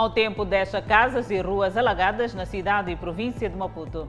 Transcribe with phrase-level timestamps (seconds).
[0.00, 4.08] Mau tempo deixa casas e ruas alagadas na cidade e província de Maputo.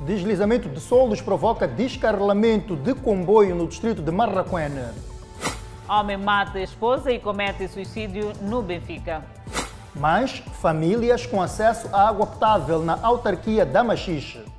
[0.00, 4.82] Deslizamento de solos provoca descarrilamento de comboio no distrito de Marraquene.
[5.88, 9.22] Homem mata a esposa e comete suicídio no Benfica.
[9.94, 14.55] Mais famílias com acesso à água potável na autarquia da Machixe.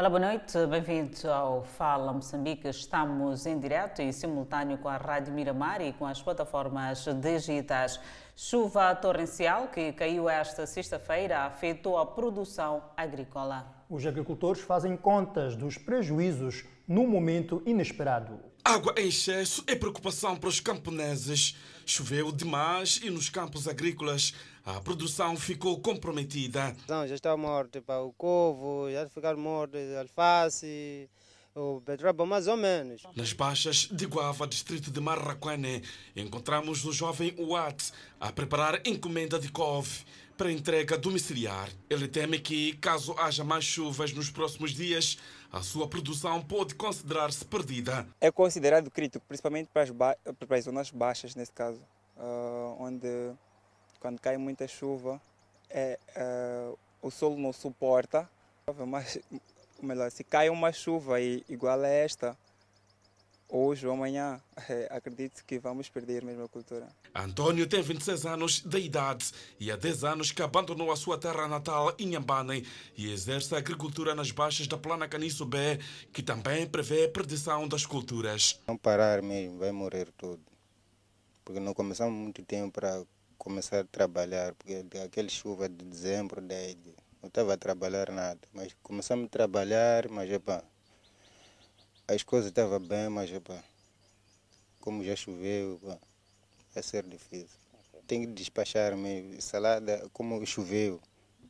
[0.00, 2.66] Olá, boa noite, bem-vindos ao Fala Moçambique.
[2.66, 8.00] Estamos em direto e simultâneo com a Rádio Miramar e com as plataformas digitais.
[8.34, 13.84] Chuva torrencial que caiu esta sexta-feira afetou a produção agrícola.
[13.90, 18.40] Os agricultores fazem contas dos prejuízos num momento inesperado.
[18.64, 21.58] Água em excesso é preocupação para os camponeses.
[21.84, 26.74] Choveu demais e nos campos agrícolas a produção ficou comprometida.
[26.88, 31.08] Não, já está morto pá, o couve, já ficaram mortos alface,
[31.54, 33.02] o beterraba mais ou menos.
[33.16, 35.82] Nas baixas de Guava, distrito de Marraquene,
[36.14, 40.04] encontramos o jovem Watt a preparar encomenda de couve
[40.36, 41.68] para entrega domiciliar.
[41.88, 45.18] Ele teme que, caso haja mais chuvas nos próximos dias,
[45.52, 48.06] a sua produção pode considerar-se perdida.
[48.20, 51.80] É considerado crítico, principalmente para as, ba para as zonas baixas, nesse caso,
[52.16, 53.06] uh, onde
[54.00, 55.20] quando cai muita chuva,
[55.68, 58.28] é, é, o solo não suporta.
[58.86, 59.18] Mas,
[59.82, 62.36] melhor, se cai uma chuva igual a esta,
[63.48, 66.88] hoje ou amanhã, é, acredito que vamos perder mesmo a cultura.
[67.14, 71.48] Antônio tem 26 anos de idade e há 10 anos que abandonou a sua terra
[71.48, 75.78] natal, Inhambane, e exerce a agricultura nas baixas da Plana Caniço B,
[76.12, 78.60] que também prevê a perdição das culturas.
[78.66, 80.40] Não parar mesmo, vai morrer tudo.
[81.44, 83.02] Porque não começamos muito tempo para
[83.40, 86.76] começar a trabalhar, porque aquele chuva de dezembro, de,
[87.22, 88.38] não estava a trabalhar nada.
[88.52, 90.62] Mas começamos a trabalhar, mas epa,
[92.06, 93.64] as coisas estavam bem, mas epa,
[94.78, 95.98] como já choveu, epa,
[96.74, 97.58] vai ser difícil.
[98.06, 101.00] Tem que despachar mesmo, salada, como choveu,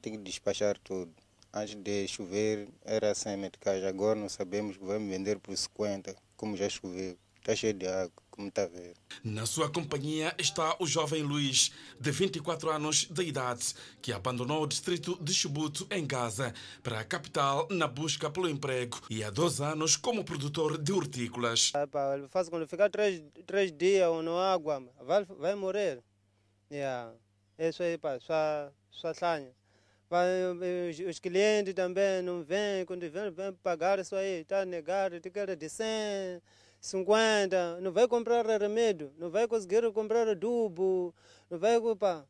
[0.00, 1.12] tem que despachar tudo.
[1.52, 6.56] Antes de chover era 100 meticais, agora não sabemos que vamos vender por 50, como
[6.56, 7.18] já choveu.
[7.40, 8.12] Está cheio de água,
[8.48, 8.94] está a ver.
[9.22, 14.66] Na sua companhia está o jovem Luiz, de 24 anos de idade, que abandonou o
[14.66, 19.60] distrito de Chubuto, em Gaza, para a capital na busca pelo emprego e há dois
[19.60, 21.72] anos como produtor de hortícolas.
[21.74, 21.86] Ah,
[22.28, 26.02] faz quando ficar três, três dias ou não água, vai, vai morrer.
[26.70, 27.12] Yeah.
[27.58, 29.52] Isso aí, pá, só, só sanha.
[30.08, 30.26] Vai,
[31.08, 35.56] os, clientes também não vêm, quando vêm, vêm pagar isso aí, está negado, tem que
[35.56, 36.42] de 100.
[36.80, 41.14] 50, não vai comprar remédio, não vai conseguir comprar adubo,
[41.50, 42.24] não vai pá,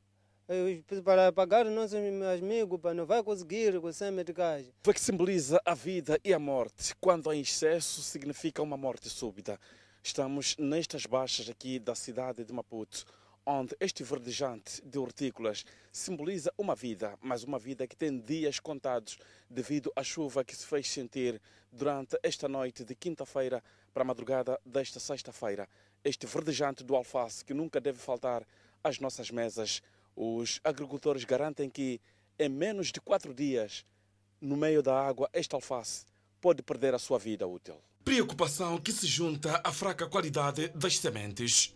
[1.05, 4.75] para pagar nossos amigos, pá, não vai conseguir com sem medicagem.
[4.85, 6.95] O que simboliza a vida e a morte?
[7.01, 9.59] Quando há excesso, significa uma morte súbita.
[10.03, 13.05] Estamos nestas baixas aqui da cidade de Maputo,
[13.51, 19.19] onde este verdejante de hortícolas simboliza uma vida, mas uma vida que tem dias contados
[19.49, 21.41] devido à chuva que se fez sentir
[21.73, 23.63] durante esta noite de quinta-feira
[23.93, 25.69] para a madrugada desta sexta-feira.
[26.05, 28.47] Este verdejante do alface que nunca deve faltar
[28.85, 29.83] às nossas mesas.
[30.15, 32.01] Os agricultores garantem que
[32.39, 33.85] em menos de quatro dias,
[34.41, 36.05] no meio da água, este alface
[36.41, 37.77] pode perder a sua vida útil.
[38.05, 41.75] Preocupação que se junta à fraca qualidade das sementes.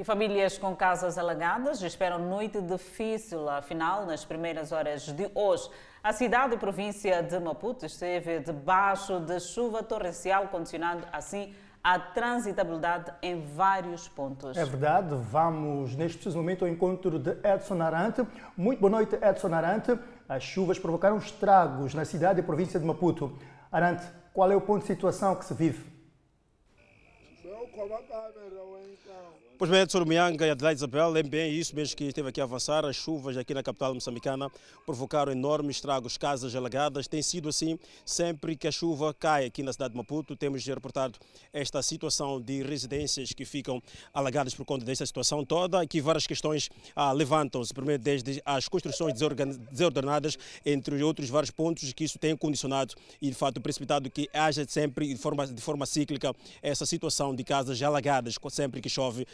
[0.00, 3.46] E famílias com casas alagadas esperam noite difícil.
[3.50, 5.68] Afinal, nas primeiras horas de hoje,
[6.02, 13.12] a cidade e província de Maputo esteve debaixo de chuva torrencial, condicionando assim a transitabilidade
[13.20, 14.56] em vários pontos.
[14.56, 18.26] É verdade, vamos neste preciso momento ao encontro de Edson Arante.
[18.56, 19.98] Muito boa noite, Edson Arante.
[20.26, 23.38] As chuvas provocaram estragos na cidade e província de Maputo.
[23.70, 25.84] Arante, qual é o ponto de situação que se vive?
[29.60, 32.44] Pois bem, Edson Mianga e Adelaide Isabel, é bem isso mesmo que esteve aqui a
[32.44, 32.82] avançar.
[32.86, 34.50] As chuvas aqui na capital moçambicana
[34.86, 37.06] provocaram enormes estragos, casas alagadas.
[37.06, 40.34] Tem sido assim sempre que a chuva cai aqui na cidade de Maputo.
[40.34, 41.18] Temos reportado
[41.52, 43.82] esta situação de residências que ficam
[44.14, 45.82] alagadas por conta desta situação toda.
[45.82, 49.12] Aqui várias questões ah, levantam-se, primeiro desde as construções
[49.70, 54.64] desordenadas, entre outros vários pontos que isso tem condicionado e de fato precipitado que haja
[54.66, 59.26] sempre de forma, de forma cíclica essa situação de casas alagadas sempre que chove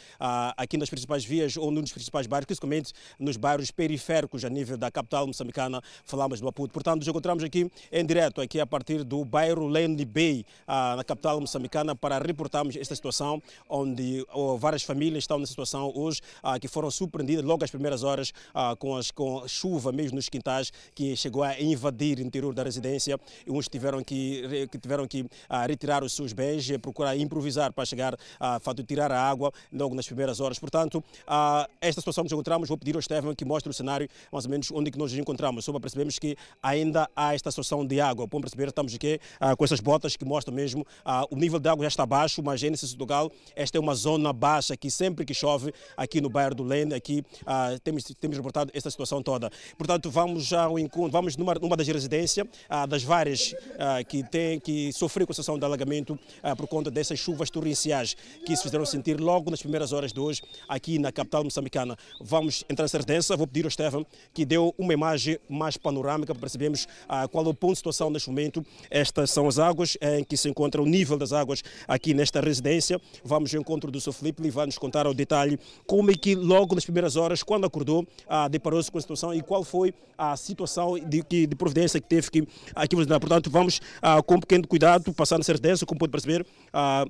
[0.55, 4.91] aqui nas principais vias ou nos principais bairros, principalmente nos bairros periféricos a nível da
[4.91, 6.73] capital moçambicana, falamos de Maputo.
[6.73, 11.03] Portanto, nos encontramos aqui em direto, aqui a partir do bairro Lane Bay, ah, na
[11.03, 16.59] capital moçambicana, para reportarmos esta situação, onde oh, várias famílias estão nessa situação hoje, ah,
[16.59, 20.71] que foram surpreendidas logo às primeiras horas ah, com, as, com chuva mesmo nos quintais,
[20.93, 23.19] que chegou a invadir o interior da residência.
[23.45, 27.71] E uns tiveram que, que tiveram que ah, retirar os seus bens, e procurar improvisar
[27.71, 30.59] para chegar a tirar a água logo nas primeiras horas.
[30.59, 34.45] Portanto, ah, esta situação nos encontramos, vou pedir ao Estevam que mostre o cenário mais
[34.45, 37.85] ou menos onde que nós nos encontramos, só para percebermos que ainda há esta situação
[37.85, 38.27] de água.
[38.27, 41.69] Para perceber, estamos aqui ah, com essas botas que mostram mesmo ah, o nível de
[41.69, 45.25] água já está baixo, mas é nesse lugar esta é uma zona baixa que sempre
[45.25, 49.49] que chove aqui no bairro do Lene, aqui ah, temos, temos reportado esta situação toda.
[49.77, 54.59] Portanto, vamos ao encontro, vamos numa, numa das residências, ah, das várias ah, que tem
[54.59, 58.15] que sofrer com a situação de alagamento ah, por conta dessas chuvas torrenciais
[58.45, 61.97] que se fizeram sentir logo nas primeiras horas de hoje aqui na capital moçambicana.
[62.21, 66.41] Vamos entrar nessa residência, vou pedir ao Estevam que deu uma imagem mais panorâmica para
[66.41, 68.63] percebermos ah, qual é o ponto de situação neste momento.
[68.89, 73.01] Estas são as águas em que se encontra o nível das águas aqui nesta residência.
[73.23, 74.13] Vamos ao encontro do Sr.
[74.13, 77.65] Felipe e vai nos contar ao detalhe como é que logo nas primeiras horas, quando
[77.65, 82.07] acordou, ah, deparou-se com a situação e qual foi a situação de, de providência que
[82.07, 86.11] teve que aqui Portanto, vamos ah, com um pequeno cuidado passar nessa residência, como pode
[86.11, 86.45] perceber.
[86.73, 87.05] Ah,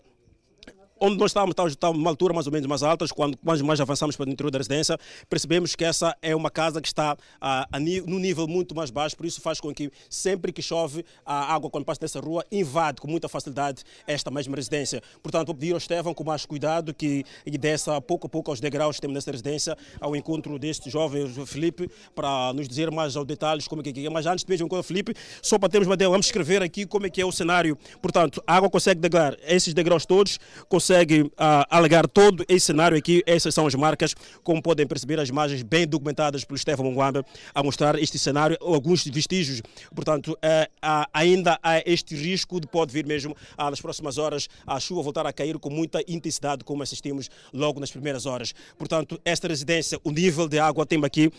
[0.99, 4.15] onde nós estávamos, estávamos numa altura mais ou menos mais alta, quando mais, mais avançamos
[4.15, 4.97] para o interior da residência,
[5.29, 9.15] percebemos que essa é uma casa que está ah, a, num nível muito mais baixo,
[9.15, 13.01] por isso faz com que sempre que chove, a água quando passa nessa rua invade
[13.01, 15.01] com muita facilidade esta mesma residência.
[15.21, 17.25] Portanto, vou pedir ao Estevão com mais cuidado que
[17.59, 21.89] desça pouco a pouco aos degraus que temos nessa residência, ao encontro deste jovem Felipe,
[22.15, 24.09] para nos dizer mais aos detalhes como é que é.
[24.09, 27.05] Mas antes de mesmo encontro Felipe, só para termos uma ideia, vamos escrever aqui como
[27.05, 27.77] é que é o cenário.
[28.01, 31.31] Portanto, a água consegue degrar esses degraus todos, consegue consegue uh,
[31.69, 33.21] alegar todo esse cenário aqui.
[33.25, 37.61] Essas são as marcas, como podem perceber, as imagens bem documentadas pelo Stefan Mungwamba a
[37.61, 39.61] mostrar este cenário, alguns vestígios.
[39.93, 44.79] Portanto, uh, ainda há este risco de pode vir mesmo uh, nas próximas horas a
[44.79, 48.53] chuva voltar a cair com muita intensidade, como assistimos logo nas primeiras horas.
[48.77, 51.31] Portanto, esta residência, o nível de água tem aqui,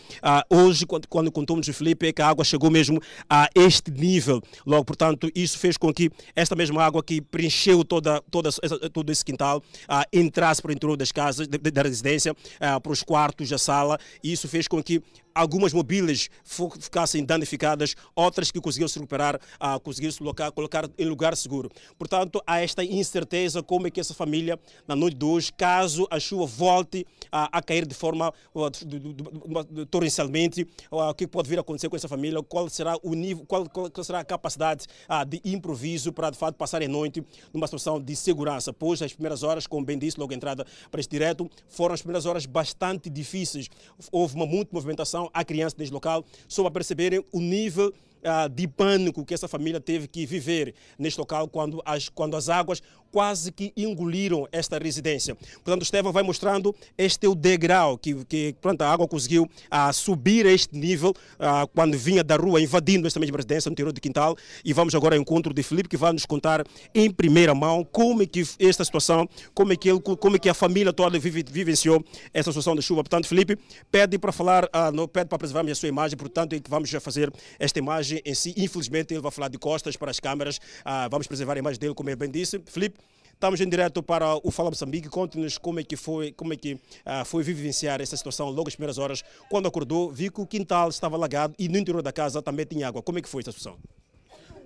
[0.49, 4.41] hoje, quando, quando contamos o Felipe, é que a água chegou mesmo a este nível.
[4.65, 8.49] Logo, portanto, isso fez com que esta mesma água que preencheu toda, toda,
[8.93, 13.01] todo esse quintal quintal, ah, entrasse para o interior das casas, da residência, para os
[13.01, 15.01] quartos, a sala, e isso fez com que
[15.33, 21.05] algumas mobílias ficassem danificadas, outras que conseguiram se recuperar, ah, conseguiram se colocar, colocar em
[21.05, 21.69] lugar seguro.
[21.97, 26.19] Portanto, há esta incerteza como é que essa família, na noite de hoje, caso a
[26.19, 31.61] chuva volte a, a cair de forma uh, torrencialmente, uh, o que pode vir a
[31.61, 34.85] acontecer com essa família, qual será o nível, qual, qual será a capacidade
[35.27, 37.23] de improviso para de fato passar a noite
[37.53, 38.71] numa situação de segurança.
[38.71, 42.25] Pois as primeiras horas, como bem disse, logo entrada para este direto, foram as primeiras
[42.25, 43.69] horas bastante difíceis.
[44.11, 48.67] Houve uma muita movimentação a crianças deste local, só para perceberem o nível uh, de
[48.67, 52.81] pânico que essa família teve que viver neste local quando as, quando as águas
[53.11, 55.35] quase que engoliram esta residência.
[55.35, 59.43] Portanto, o Estevão vai mostrando este é o degrau que, que pronto, a água conseguiu
[59.43, 63.73] uh, subir a este nível uh, quando vinha da rua invadindo esta mesma residência no
[63.73, 64.35] interior de Quintal.
[64.63, 68.23] E vamos agora ao encontro de Felipe que vai nos contar em primeira mão como
[68.23, 71.43] é que esta situação, como é que, ele, como é que a família toda vive,
[71.49, 72.03] vivenciou
[72.33, 73.03] essa situação de chuva.
[73.03, 73.57] Portanto, Felipe
[73.91, 76.89] pede para falar, uh, no, pede para preservarmos a sua imagem, portanto, é que vamos
[76.89, 78.53] já fazer esta imagem imagem em si.
[78.57, 80.59] Infelizmente, ele vai falar de costas para as câmaras.
[80.85, 82.61] Ah, vamos preservar a imagem dele, como ele bem disse.
[82.65, 82.98] Felipe,
[83.39, 85.07] estamos em direto para o Fala Moçambique.
[85.07, 88.75] Conte-nos como é que foi, como é que ah, foi vivenciar essa situação logo as
[88.75, 89.23] primeiras horas.
[89.49, 92.89] Quando acordou, viu que o quintal estava alagado e no interior da casa também tinha
[92.89, 93.01] água.
[93.01, 93.79] Como é que foi essa situação?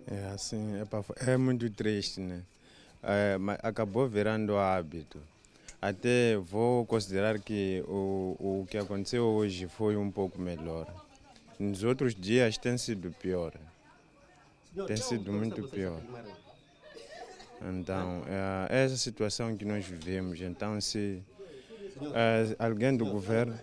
[0.07, 2.41] É assim, é, é muito triste, né?
[3.03, 5.21] É, acabou virando hábito.
[5.79, 10.91] Até vou considerar que o, o que aconteceu hoje foi um pouco melhor.
[11.59, 13.53] Nos outros dias tem sido pior.
[14.87, 16.01] Tem sido muito pior.
[17.71, 18.23] Então,
[18.69, 20.41] é essa situação que nós vivemos.
[20.41, 21.23] Então, se
[22.13, 23.57] é, alguém do governo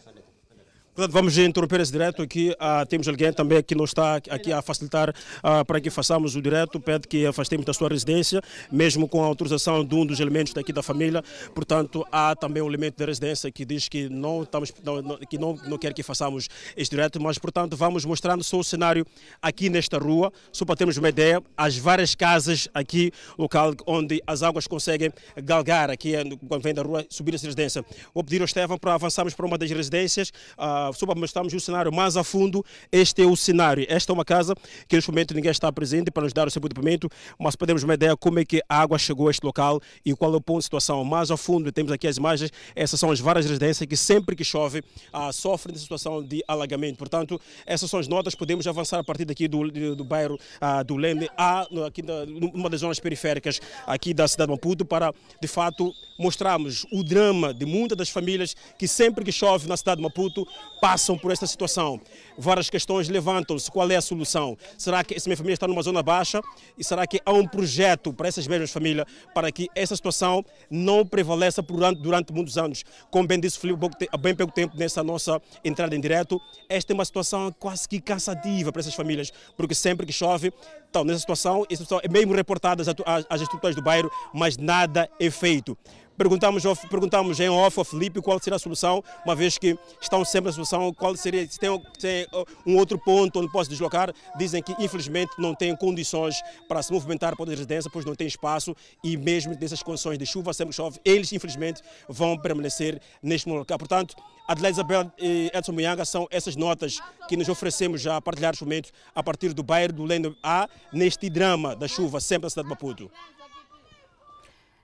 [0.93, 2.51] Portanto, vamos interromper esse direto aqui.
[2.51, 6.43] Uh, temos alguém também que nos está aqui a facilitar uh, para que façamos o
[6.43, 6.81] direto.
[6.81, 8.43] Pede que afastemos da sua residência,
[8.73, 11.23] mesmo com a autorização de um dos elementos daqui da família.
[11.55, 15.39] Portanto, há também um elemento da residência que diz que não, estamos, não, não, que
[15.39, 19.07] não, não quer que façamos este direto, mas, portanto, vamos mostrando só o cenário
[19.41, 24.43] aqui nesta rua, só para termos uma ideia, as várias casas aqui, local onde as
[24.43, 26.15] águas conseguem galgar aqui,
[26.49, 27.85] quando vem da rua, subir essa residência.
[28.13, 30.31] Vou pedir ao Estevam para avançarmos para uma das residências.
[30.59, 33.85] Uh, uh, só para mostrarmos o cenário mais a fundo, este é o cenário.
[33.89, 34.55] Esta é uma casa
[34.89, 37.09] que neste momento ninguém está presente para nos dar o seu depoimento,
[37.39, 40.33] mas podemos uma ideia como é que a água chegou a este local e qual
[40.33, 41.05] é o ponto de situação.
[41.05, 44.45] Mais a fundo, temos aqui as imagens, essas são as várias residências que sempre que
[44.45, 44.81] chove
[45.13, 46.97] uh, sofrem de situação de alagamento.
[46.97, 50.85] Portanto, essas são as notas, podemos avançar a partir daqui do, do, do bairro uh,
[50.85, 55.13] do Leme, a, aqui na, numa das zonas periféricas aqui da cidade de Maputo, para
[55.41, 59.97] de fato mostrarmos o drama de muitas das famílias que sempre que chove na cidade
[59.97, 60.47] de Maputo
[60.81, 62.01] passam por esta situação.
[62.39, 63.71] Várias questões levantam-se.
[63.71, 64.57] Qual é a solução?
[64.79, 66.41] Será que essa minha família está numa zona baixa?
[66.79, 71.05] E será que há um projeto para essas mesmas famílias para que essa situação não
[71.07, 72.85] prevaleça durante, durante muitos anos?
[73.11, 76.95] Como bem disse Felipe há bem pouco tempo nessa nossa entrada em direto, esta é
[76.95, 80.53] uma situação quase que cansativa para essas famílias, porque sempre que chove,
[80.87, 82.83] estão nessa situação, essa situação é mesmo reportada
[83.29, 85.77] às estruturas do bairro, mas nada é feito.
[86.21, 90.51] Perguntamos, perguntamos em off ao Felipe qual seria a solução, uma vez que estão sempre
[90.51, 92.27] a solução, qual seria, se tem, tem
[92.67, 94.13] um outro ponto onde posso deslocar.
[94.37, 98.27] Dizem que infelizmente não têm condições para se movimentar para a residência, pois não tem
[98.27, 103.79] espaço e mesmo nessas condições de chuva, sempre chove, eles infelizmente vão permanecer neste local.
[103.79, 104.15] Portanto,
[104.47, 106.99] Adelaide Isabel e Edson Muyanga são essas notas
[107.29, 110.69] que nos oferecemos já a partilhar os momentos a partir do bairro do Lendo A,
[110.93, 113.11] neste drama da chuva, sempre na cidade de Maputo.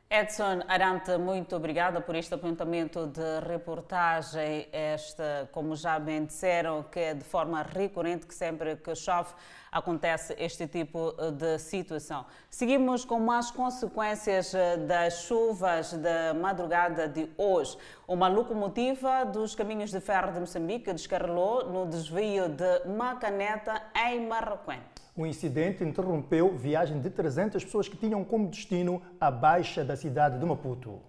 [0.08, 4.68] Edson Arante, muito obrigada por este apontamento de reportagem.
[4.72, 9.34] Esta, como já bem disseram, que é de forma recorrente, que sempre que chove
[9.70, 12.24] acontece este tipo de situação.
[12.48, 14.52] Seguimos com mais consequências
[14.86, 17.76] das chuvas da madrugada de hoje.
[18.06, 24.80] Uma locomotiva dos caminhos de ferro de Moçambique descarrilou no desvio de Macaneta, em Marroquém.
[25.16, 30.38] O incidente interrompeu viagem de 300 pessoas que tinham como destino a baixa da cidade
[30.38, 31.00] de Maputo.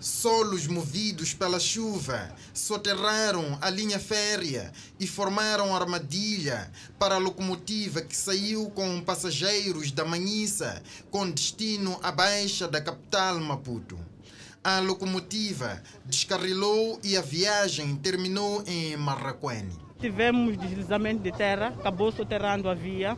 [0.00, 8.16] Solos movidos pela chuva soterraram a linha férrea e formaram armadilha para a locomotiva que
[8.16, 13.96] saiu com passageiros da Manhissa com destino à baixa da capital Maputo.
[14.64, 19.85] A locomotiva descarrilou e a viagem terminou em Marraquene.
[19.98, 23.16] Tivemos deslizamento de terra, acabou soterrando a via,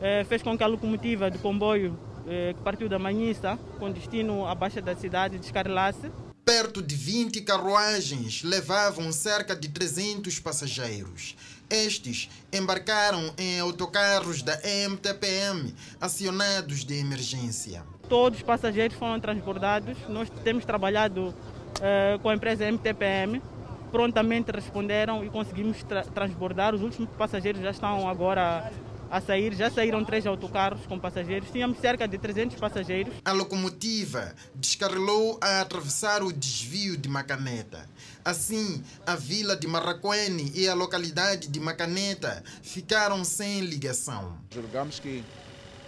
[0.00, 4.46] eh, fez com que a locomotiva de comboio eh, que partiu da Manhissa, com destino
[4.46, 6.10] à baixa da cidade, descarrilasse.
[6.44, 11.34] Perto de 20 carruagens levavam cerca de 300 passageiros.
[11.70, 17.82] Estes embarcaram em autocarros da MTPM, acionados de emergência.
[18.08, 19.96] Todos os passageiros foram transbordados.
[20.08, 21.34] Nós temos trabalhado
[21.80, 23.42] eh, com a empresa MTPM
[23.90, 26.74] prontamente responderam e conseguimos tra transbordar.
[26.74, 28.70] Os últimos passageiros já estão agora
[29.10, 31.50] a sair, já saíram três autocarros com passageiros.
[31.50, 33.14] Tínhamos cerca de 300 passageiros.
[33.24, 37.88] A locomotiva descarrilou a atravessar o desvio de Macaneta.
[38.24, 44.36] Assim, a vila de Marraquene e a localidade de Macaneta ficaram sem ligação.
[44.50, 45.24] Julgamos que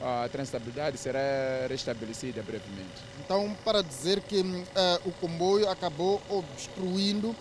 [0.01, 1.21] a transitabilidade será
[1.69, 3.03] restabelecida brevemente.
[3.23, 4.65] Então, para dizer que uh,
[5.05, 7.37] o comboio acabou obstruindo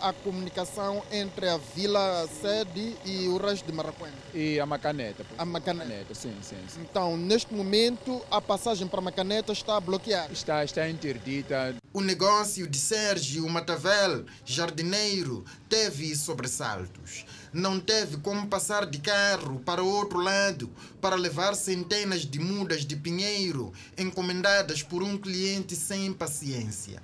[0.00, 4.12] a comunicação entre a Vila Sede e o resto de Marraquém?
[4.34, 5.24] E a Macaneta.
[5.38, 5.84] A Macaneta.
[5.84, 10.32] Macaneta sim, sim, sim, Então, neste momento, a passagem para Macaneta está bloqueada?
[10.32, 11.74] Está, está interdita.
[11.92, 19.84] O negócio de Sérgio Matavel, jardineiro, teve sobressaltos não teve como passar de carro para
[19.84, 20.70] o outro lado
[21.02, 27.02] para levar centenas de mudas de pinheiro encomendadas por um cliente sem paciência.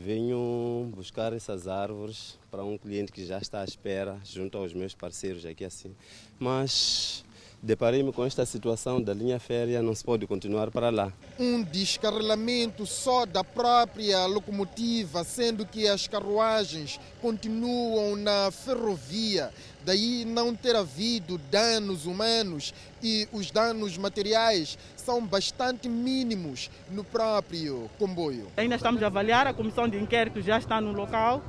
[0.00, 4.94] Venho buscar essas árvores para um cliente que já está à espera, junto aos meus
[4.94, 5.92] parceiros aqui assim.
[6.38, 7.24] Mas
[7.62, 11.12] deparei-me com esta situação da linha férrea, não se pode continuar para lá.
[11.38, 19.50] Um descarrilamento só da própria locomotiva, sendo que as carruagens continuam na ferrovia
[19.88, 27.88] daí não ter havido danos humanos e os danos materiais são bastante mínimos no próprio
[27.98, 28.48] comboio.
[28.58, 31.42] Ainda estamos a avaliar, a comissão de inquérito já está no local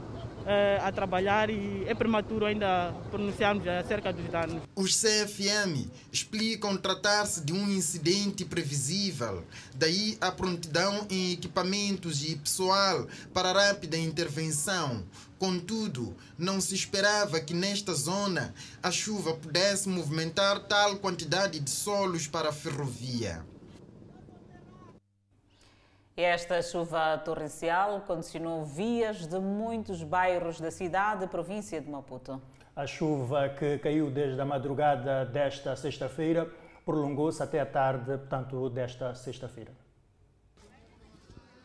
[0.45, 4.61] eh, a trabalhar e é prematuro ainda pronunciarmos acerca dos danos.
[4.75, 9.43] Os CFM explicam tratar-se de um incidente previsível,
[9.75, 15.03] daí a prontidão em equipamentos e pessoal para rápida intervenção.
[15.37, 18.53] Contudo, não se esperava que nesta zona
[18.83, 23.45] a chuva pudesse movimentar tal quantidade de solos para a ferrovia.
[26.21, 32.41] Esta chuva torrencial condicionou vias de muitos bairros da cidade e província de Maputo.
[32.75, 36.45] A chuva que caiu desde a madrugada desta sexta-feira
[36.83, 39.71] prolongou-se até a tarde, portanto, desta sexta-feira.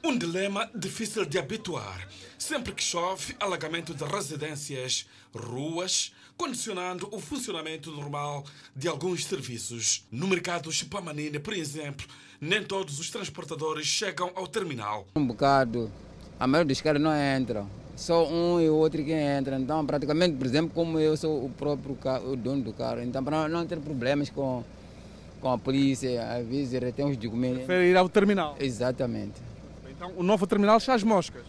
[0.05, 2.07] Um dilema difícil de habituar.
[2.39, 8.45] Sempre que chove, alagamento de residências, ruas, condicionando o funcionamento normal
[8.77, 10.07] de alguns serviços.
[10.13, 12.07] No mercado Chipamanine, por exemplo,
[12.41, 15.07] nem todos os transportadores chegam ao terminal.
[15.17, 15.91] Um bocado,
[16.39, 17.69] a maioria dos caras não entram.
[17.97, 19.57] Só um e outro que entra.
[19.59, 23.23] Então, praticamente, por exemplo, como eu sou o próprio carro, o dono do carro, então
[23.23, 24.65] para não ter problemas com,
[25.41, 27.59] com a polícia, às vezes retém os documentos.
[27.59, 28.57] Prefere ir ao terminal?
[28.59, 29.41] Exatamente.
[29.89, 31.45] Então, o novo terminal está às moscas?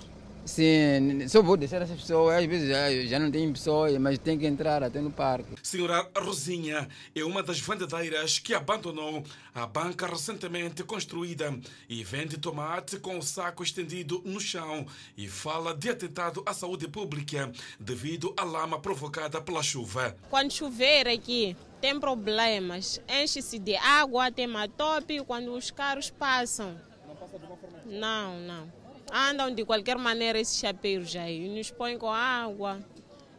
[0.45, 4.37] Sim, só vou deixar essas pessoas, às vezes já, já não tem pessoas, mas tem
[4.37, 5.55] que entrar até no parque.
[5.63, 9.23] Senhora Rosinha é uma das vendedeiras que abandonou
[9.55, 11.57] a banca recentemente construída
[11.89, 14.85] e vende tomate com o saco estendido no chão
[15.17, 20.15] e fala de atentado à saúde pública devido à lama provocada pela chuva.
[20.29, 23.01] Quando chover aqui, tem problemas.
[23.09, 26.79] Enche-se de água, tem matope quando os carros passam.
[27.07, 31.71] Não passa de uma forma Não, não andam de qualquer maneira esses chapeiros aí, nos
[31.71, 32.79] põem com água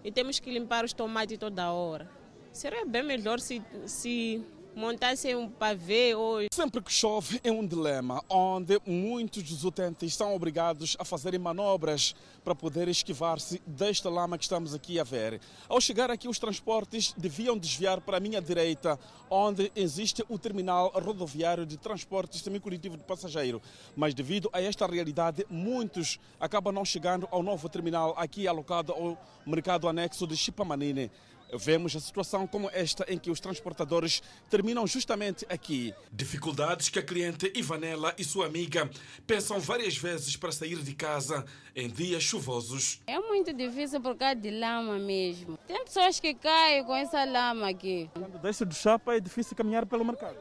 [0.04, 2.08] e temos que limpar os tomates toda hora.
[2.52, 4.44] Seria bem melhor se, se
[4.76, 6.40] montassem um pavê ou...
[6.52, 12.14] Sempre que chove é um dilema, onde muitos dos utentes são obrigados a fazerem manobras
[12.44, 15.40] para poder esquivar-se desta lama que estamos aqui a ver.
[15.66, 20.92] Ao chegar aqui, os transportes deviam desviar para a minha direita, onde existe o terminal
[20.94, 23.62] rodoviário de transportes semi-coletivo de passageiro.
[23.96, 29.18] Mas devido a esta realidade, muitos acabam não chegando ao novo terminal aqui alocado ao
[29.46, 31.10] mercado anexo de Chipamanine
[31.52, 35.94] vemos a situação como esta em que os transportadores terminam justamente aqui.
[36.12, 38.90] Dificuldades que a cliente Ivanela e sua amiga
[39.26, 43.00] pensam várias vezes para sair de casa em dias chuvosos.
[43.06, 45.58] É muito difícil por causa de lama mesmo.
[45.66, 48.10] Tem pessoas que caem com essa lama aqui.
[48.14, 50.36] Quando desce do chapa é difícil caminhar pelo mercado.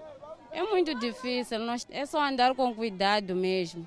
[0.52, 1.58] É muito difícil,
[1.90, 3.86] é só andar com cuidado mesmo.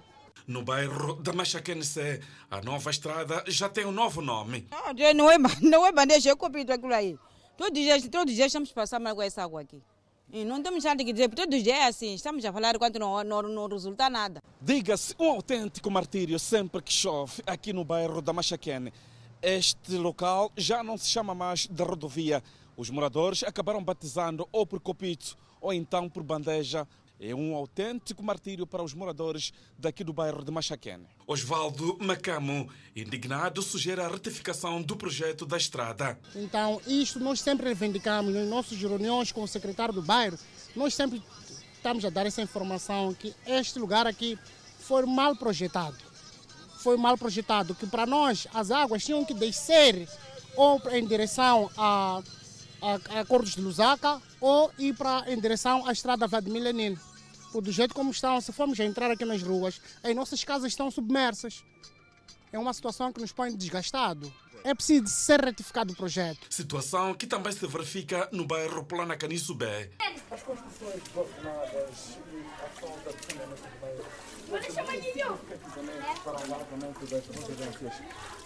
[0.49, 4.67] No bairro da Machaquense, a nova estrada já tem um novo nome.
[4.71, 7.19] Não, não é, não é bandeja, é copido aquilo aí.
[7.55, 9.83] Todos os dias, todos os dias estamos passando com essa água aqui.
[10.33, 12.99] E não temos nada que dizer, todos os dias é assim, estamos a falar enquanto
[12.99, 14.43] não, não, não resulta nada.
[14.59, 18.91] Diga-se, um autêntico martírio sempre que chove aqui no bairro da Machaquene.
[19.43, 22.43] Este local já não se chama mais de rodovia.
[22.75, 26.89] Os moradores acabaram batizando ou por copito ou então por bandeja
[27.21, 31.07] é um autêntico martírio para os moradores daqui do bairro de Machaquene.
[31.27, 36.19] Osvaldo Macamo, indignado, sugere a retificação do projeto da estrada.
[36.35, 40.39] Então, isto nós sempre reivindicamos nas nossas reuniões com o secretário do bairro,
[40.77, 41.23] nós sempre
[41.75, 44.39] estamos a dar essa informação que este lugar aqui
[44.79, 45.97] foi mal projetado.
[46.79, 50.09] Foi mal projetado, que para nós as águas tinham que descer
[50.57, 52.23] ou em direção a,
[52.81, 56.97] a, a Cordos de Lusaka ou ir para, em direção à estrada Vladimir Lenin
[57.55, 60.91] do jeito como estão, se formos a entrar aqui nas ruas, as nossas casas estão
[60.91, 61.65] submersas.
[62.53, 64.33] É uma situação que nos põe desgastado.
[64.65, 66.47] É preciso ser retificado o projeto.
[66.51, 69.91] Situação que também se verifica no bairro Planacani Subé.
[70.31, 74.05] As construções governadas e a falta de saneamento do bairro
[76.25, 77.95] para o alargamento das residências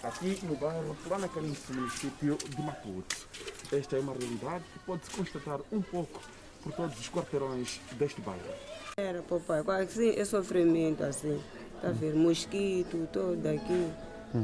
[0.02, 3.28] aqui no bairro Planacani, município de Maputo.
[3.72, 6.20] Esta é uma realidade que pode-se constatar um pouco
[6.62, 8.71] por todos os quarteirões deste bairro.
[8.96, 11.40] Era, papai, assim, é sofrimento assim.
[11.80, 12.14] Tá a ver?
[12.14, 13.90] Mosquito, todo aqui.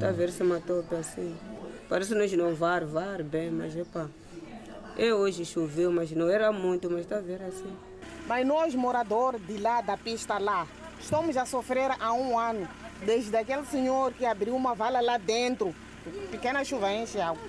[0.00, 1.36] Tá a ver se matou assim.
[1.86, 4.06] Parece que nós não var, var bem, mas é pá.
[4.96, 7.76] É hoje choveu, mas não era muito, mas tá a ver assim.
[8.26, 10.66] Mas nós, moradores de lá, da pista lá,
[10.98, 12.66] estamos a sofrer há um ano.
[13.04, 15.74] Desde aquele senhor que abriu uma vala lá dentro,
[16.30, 17.42] pequena chuva enche água.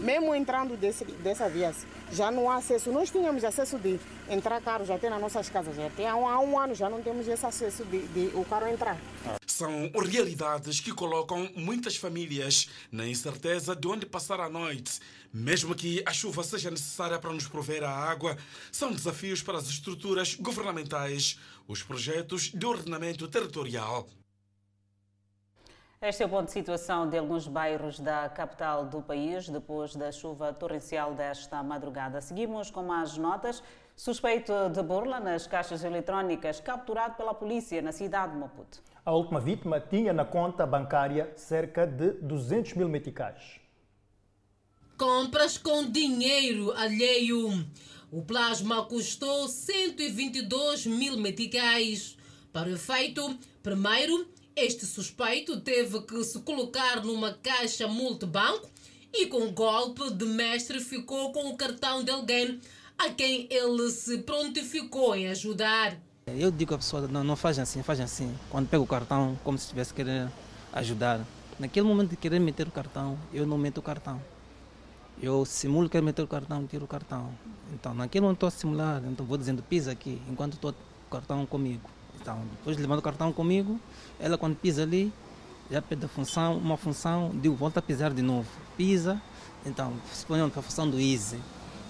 [0.00, 1.74] Mesmo entrando desse, dessa via,
[2.12, 2.90] já não há acesso.
[2.90, 5.76] Nós tínhamos acesso de entrar carro já tem nas nossas casas.
[5.76, 8.68] Já há, um, há um ano já não temos esse acesso de, de o carro
[8.68, 8.98] entrar.
[9.46, 14.98] São realidades que colocam muitas famílias na incerteza de onde passar a noite.
[15.32, 18.36] Mesmo que a chuva seja necessária para nos prover a água,
[18.70, 24.08] são desafios para as estruturas governamentais, os projetos de ordenamento territorial.
[26.04, 30.10] Este é o ponto de situação de alguns bairros da capital do país depois da
[30.10, 32.20] chuva torrencial desta madrugada.
[32.20, 33.62] Seguimos com mais notas.
[33.94, 38.82] Suspeito de burla nas caixas eletrónicas, capturado pela polícia na cidade de Maputo.
[39.04, 43.60] A última vítima tinha na conta bancária cerca de 200 mil meticais.
[44.98, 47.64] Compras com dinheiro alheio.
[48.10, 52.18] O plasma custou 122 mil meticais.
[52.52, 58.68] Para o efeito, primeiro, este suspeito teve que se colocar numa caixa multibanco
[59.12, 62.60] e, com golpe de mestre, ficou com o cartão de alguém
[62.98, 65.98] a quem ele se prontificou em ajudar.
[66.26, 68.32] Eu digo à pessoa, não, não faz assim, faz assim.
[68.50, 70.30] Quando pega o cartão, como se estivesse querendo
[70.72, 71.26] ajudar.
[71.58, 74.20] Naquele momento de querer meter o cartão, eu não meto o cartão.
[75.20, 77.32] Eu simulo que quero meter o cartão, tiro o cartão.
[77.72, 81.44] Então, naquele momento estou a simular, então vou dizendo pisa aqui, enquanto estou o cartão
[81.46, 81.88] comigo.
[82.22, 83.80] Então, depois levando o cartão comigo,
[84.20, 85.12] ela quando pisa ali,
[85.68, 88.48] já pede a função, uma função, digo, volta a pisar de novo.
[88.76, 89.20] Pisa,
[89.66, 91.38] então, se põe para a função do easy.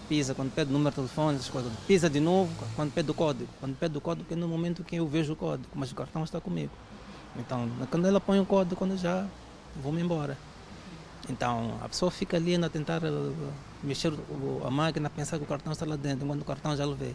[0.08, 1.70] Pisa, quando pede o número de telefone, essas coisas.
[1.86, 3.48] Pisa de novo, quando pede o código.
[3.60, 6.24] Quando pede o código, é no momento que eu vejo o código, mas o cartão
[6.24, 6.72] está comigo.
[7.36, 9.26] Então, quando ela põe o código, quando já
[9.82, 10.36] vou-me embora.
[11.28, 13.00] Então, a pessoa fica ali a tentar
[13.82, 14.12] mexer
[14.64, 17.14] a máquina, pensar que o cartão está lá dentro, enquanto o cartão já levei.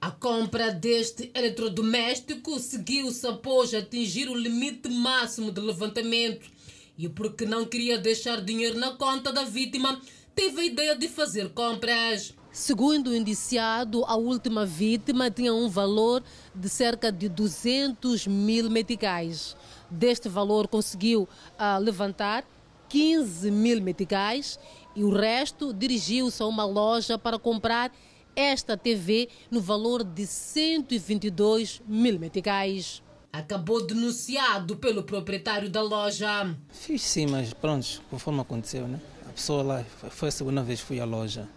[0.00, 6.48] A compra deste eletrodoméstico seguiu-se após atingir o limite máximo de levantamento.
[6.96, 10.00] E porque não queria deixar dinheiro na conta da vítima,
[10.36, 12.32] teve a ideia de fazer compras.
[12.52, 16.22] Segundo o indiciado, a última vítima tinha um valor
[16.54, 19.56] de cerca de 200 mil meticais.
[19.90, 22.44] Deste valor conseguiu uh, levantar
[22.88, 24.60] 15 mil meticais
[24.94, 27.92] e o resto dirigiu-se a uma loja para comprar
[28.38, 33.02] esta TV no valor de 122 mil meticais.
[33.32, 36.56] Acabou denunciado pelo proprietário da loja.
[36.70, 39.00] Fiz sim, mas pronto, conforme aconteceu, né?
[39.28, 41.48] A pessoa lá, foi a segunda vez que fui à loja.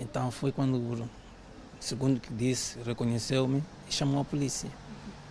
[0.00, 1.10] Então foi quando,
[1.80, 4.70] segundo que disse, reconheceu-me e chamou a polícia.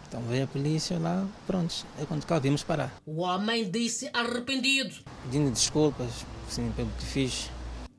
[0.10, 2.94] Então veio a polícia lá, pronto, é quando cá vimos parar.
[3.06, 4.94] O homem disse arrependido.
[5.24, 7.50] Pedindo desculpas, sim, pelo que fiz.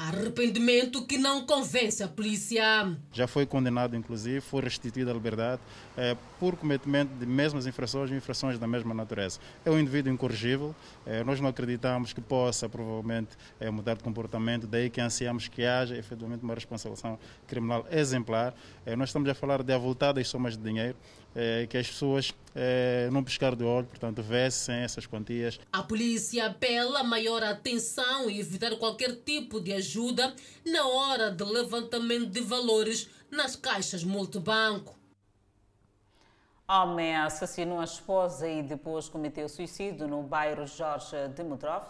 [0.09, 2.97] Arrependimento que não convence a polícia.
[3.13, 5.63] Já foi condenado, inclusive, foi restituído à liberdade
[5.97, 9.39] é, por cometimento de mesmas infrações e infrações da mesma natureza.
[9.65, 10.75] É um indivíduo incorrigível,
[11.07, 15.65] é, nós não acreditamos que possa, provavelmente, é, mudar de comportamento, daí que ansiamos que
[15.65, 18.55] haja, efetivamente, uma responsabilização criminal exemplar.
[18.99, 20.97] nós estamos a falar de avultadas somas de dinheiro,
[21.35, 25.59] é, que as pessoas é, não pescar de olho, portanto, vessem essas quantias.
[25.73, 31.45] A polícia apela a maior atenção e evitar qualquer tipo de ajuda na hora do
[31.45, 34.97] levantamento de valores nas caixas multibanco.
[36.69, 41.85] Homem assassinou a esposa e depois cometeu suicídio no bairro Jorge Dimitrov,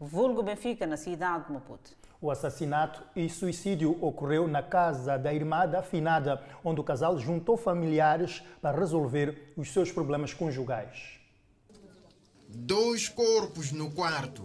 [0.00, 1.90] vulgo Benfica, na cidade de Maputo.
[2.24, 7.54] O assassinato e suicídio ocorreu na casa da irmã da afinada, onde o casal juntou
[7.54, 11.20] familiares para resolver os seus problemas conjugais.
[12.48, 14.42] Dois corpos no quarto.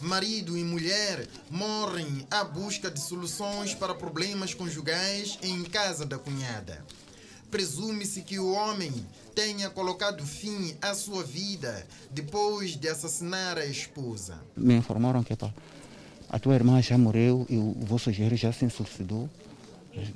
[0.00, 6.84] Marido e mulher morrem à busca de soluções para problemas conjugais em casa da cunhada.
[7.48, 8.92] Presume-se que o homem
[9.36, 14.40] tenha colocado fim à sua vida depois de assassinar a esposa.
[14.56, 15.32] Me informaram que
[16.30, 19.28] a tua irmã já morreu e o vosso gerro já se suicidou.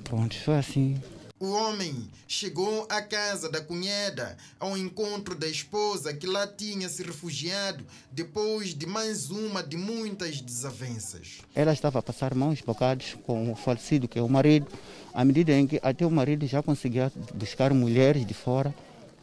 [0.05, 0.97] Pronto, foi assim.
[1.41, 7.03] O homem chegou à casa da cunhada ao encontro da esposa que lá tinha se
[7.03, 11.41] refugiado depois de mais uma de muitas desavenças.
[11.55, 14.69] Ela estava a passar mãos bocados com o falecido, que é o marido,
[15.13, 18.73] à medida em que até o marido já conseguia buscar mulheres de fora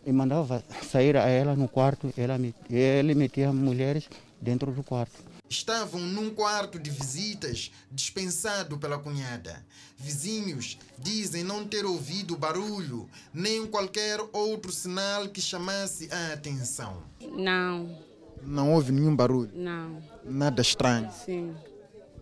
[0.06, 2.38] e mandava sair a ela no quarto, ela,
[2.70, 4.10] ele metia mulheres
[4.42, 9.64] dentro do quarto estavam num quarto de visitas dispensado pela cunhada.
[9.98, 17.04] Vizinhos dizem não ter ouvido barulho nem qualquer outro sinal que chamasse a atenção.
[17.20, 18.00] Não.
[18.42, 19.52] Não houve nenhum barulho?
[19.54, 20.02] Não.
[20.24, 21.12] Nada estranho?
[21.12, 21.54] Sim.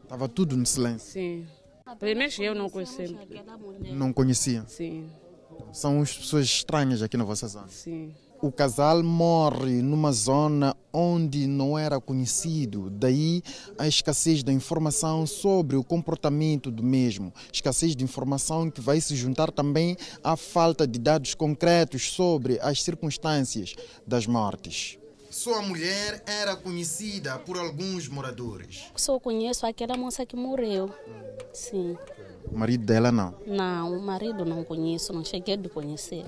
[0.03, 1.11] Estava tudo no silêncio?
[1.11, 1.47] Sim.
[1.99, 3.07] Primeiro eu não conhecia.
[3.93, 4.65] Não conhecia?
[4.67, 5.09] Sim.
[5.71, 7.67] São as pessoas estranhas aqui na vossa zona?
[7.67, 8.13] Sim.
[8.41, 13.43] O casal morre numa zona onde não era conhecido, daí
[13.77, 19.13] a escassez da informação sobre o comportamento do mesmo, escassez de informação que vai se
[19.13, 23.75] juntar também à falta de dados concretos sobre as circunstâncias
[24.07, 24.97] das mortes.
[25.29, 28.85] Sua mulher era conhecida por alguns moradores.
[28.95, 30.89] Só conheço aquela moça que morreu.
[31.53, 31.97] Sim.
[32.49, 33.35] O marido dela não?
[33.45, 36.25] Não, o marido não conheço, não cheguei a conhecer.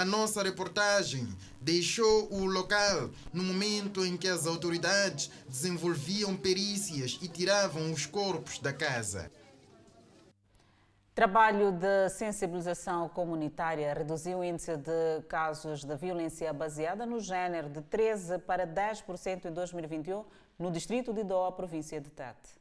[0.00, 1.28] A nossa reportagem
[1.60, 8.58] deixou o local no momento em que as autoridades desenvolviam perícias e tiravam os corpos
[8.60, 9.30] da casa.
[11.14, 17.82] Trabalho de sensibilização comunitária reduziu o índice de casos de violência baseada no género de
[17.82, 20.24] 13% para 10% em 2021
[20.58, 22.59] no distrito de Doa, província de Tete.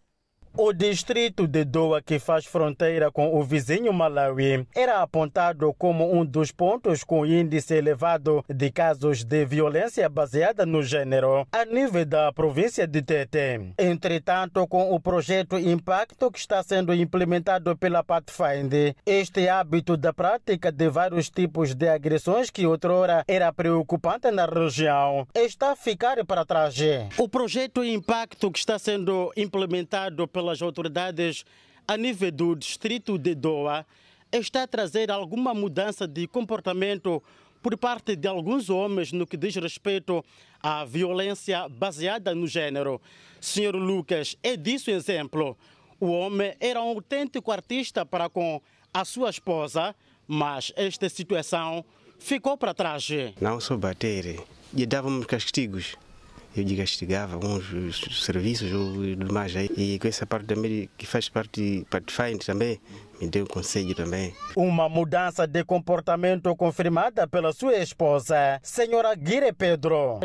[0.62, 6.26] O distrito de Doa, que faz fronteira com o vizinho Malawi, era apontado como um
[6.26, 12.34] dos pontos com índice elevado de casos de violência baseada no gênero, a nível da
[12.34, 13.74] província de Tete.
[13.78, 20.74] Entretanto, com o projeto Impacto que está sendo implementado pela Pathfinder, este hábito da prática
[20.74, 26.44] de vários tipos de agressões que outrora era preocupante na região está a ficar para
[26.44, 26.76] trás.
[27.18, 31.46] O projeto Impacto que está sendo implementado pela pelas autoridades
[31.88, 33.86] a nível do distrito de Doa
[34.32, 37.22] está a trazer alguma mudança de comportamento
[37.62, 40.26] por parte de alguns homens no que diz respeito
[40.62, 43.00] à violência baseada no gênero.
[43.40, 45.56] Senhor Lucas, é disso exemplo.
[46.00, 48.60] O homem era um autêntico artista para com
[48.92, 49.96] a sua esposa,
[50.28, 51.86] mas esta situação
[52.18, 53.08] ficou para trás.
[53.40, 55.96] Não só bater, e dávamos castigos
[56.60, 59.70] eu castigava uns serviços ou demais aí.
[59.78, 62.80] E com essa parte também que faz parte Pathfinder também,
[63.20, 64.34] me deu conselho também.
[64.56, 70.20] Uma mudança de comportamento confirmada pela sua esposa, senhora Guire Pedro.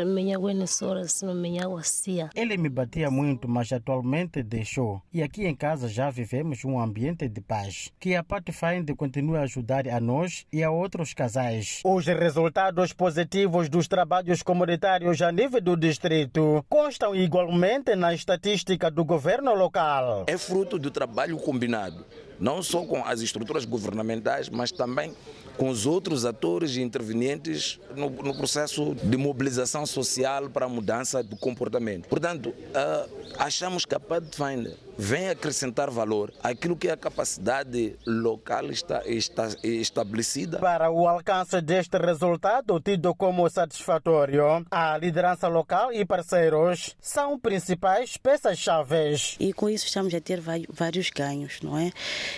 [2.35, 5.01] Ele me batia muito, mas atualmente deixou.
[5.13, 7.91] E aqui em casa já vivemos um ambiente de paz.
[7.99, 11.81] Que a Pathfinder continue a ajudar a nós e a outros casais.
[11.83, 19.03] Os resultados positivos dos trabalhos comunitários a nível do distrito constam igualmente na estatística do
[19.03, 20.25] governo local.
[20.27, 22.05] É fruto do trabalho combinado
[22.39, 25.13] não só com as estruturas governamentais, mas também
[25.57, 31.35] com os outros atores intervenientes no, no processo de mobilização social para a mudança do
[31.35, 32.07] comportamento.
[32.07, 38.71] Portanto, uh, achamos que a Pathfinder vem acrescentar valor àquilo que é a capacidade local
[38.71, 40.59] está, está estabelecida.
[40.59, 48.17] Para o alcance deste resultado, tido como satisfatório, a liderança local e parceiros são principais
[48.17, 48.95] peças-chave.
[49.39, 51.91] E com isso estamos a ter vários ganhos, não é?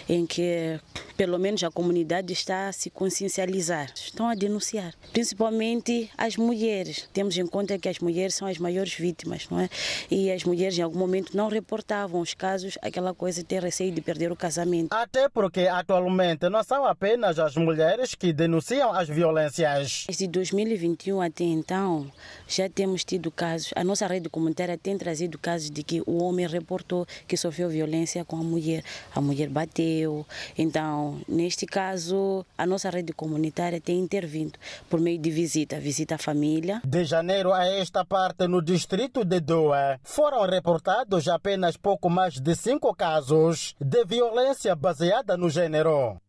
[0.09, 0.79] Em que
[1.15, 7.07] pelo menos a comunidade está a se consciencializar, estão a denunciar, principalmente as mulheres.
[7.13, 9.69] Temos em conta que as mulheres são as maiores vítimas, não é?
[10.09, 13.61] E as mulheres em algum momento não reportavam os casos casos, aquela coisa de ter
[13.61, 14.93] receio de perder o casamento.
[14.93, 20.05] Até porque atualmente não são apenas as mulheres que denunciam as violências.
[20.07, 22.09] Desde 2021 até então,
[22.47, 26.47] já temos tido casos, a nossa rede comunitária tem trazido casos de que o homem
[26.47, 28.81] reportou que sofreu violência com a mulher.
[29.13, 30.25] A mulher bateu.
[30.57, 34.57] Então, neste caso, a nossa rede comunitária tem intervindo
[34.89, 36.81] por meio de visita, visita à família.
[36.85, 42.55] De janeiro a esta parte, no distrito de Doa, foram reportados apenas pouco mais de
[42.55, 46.19] cinco casos de violência baseada no gênero.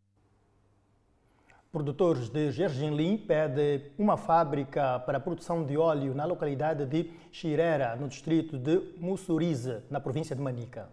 [1.70, 7.94] Produtores de Gergenlim pedem uma fábrica para a produção de óleo na localidade de Xirera,
[7.94, 10.88] no distrito de Mussurize, na província de Manica.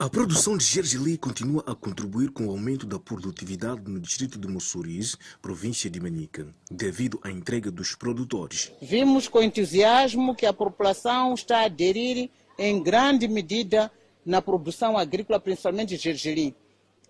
[0.00, 4.46] A produção de gergelim continua a contribuir com o aumento da produtividade no distrito de
[4.46, 8.70] Mussuriz, província de Manica, devido à entrega dos produtores.
[8.80, 13.90] Vimos com entusiasmo que a população está a aderir em grande medida
[14.26, 16.54] na produção agrícola, principalmente de gergelim.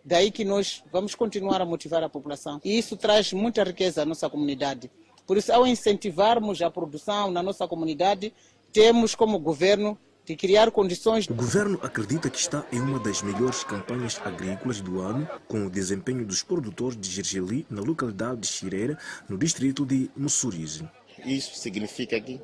[0.05, 2.61] Daí que nós vamos continuar a motivar a população.
[2.65, 4.91] E isso traz muita riqueza à nossa comunidade.
[5.27, 8.33] Por isso, ao incentivarmos a produção na nossa comunidade,
[8.73, 11.27] temos como governo de criar condições.
[11.27, 15.71] O governo acredita que está em uma das melhores campanhas agrícolas do ano, com o
[15.71, 20.89] desempenho dos produtores de gergelim na localidade de Xireira, no distrito de Mussurize.
[21.25, 22.41] Isso significa que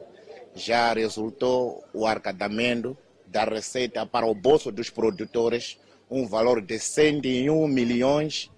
[0.54, 5.78] já resultou o arrecadamento da receita para o bolso dos produtores,
[6.10, 8.50] um valor de 101 milhões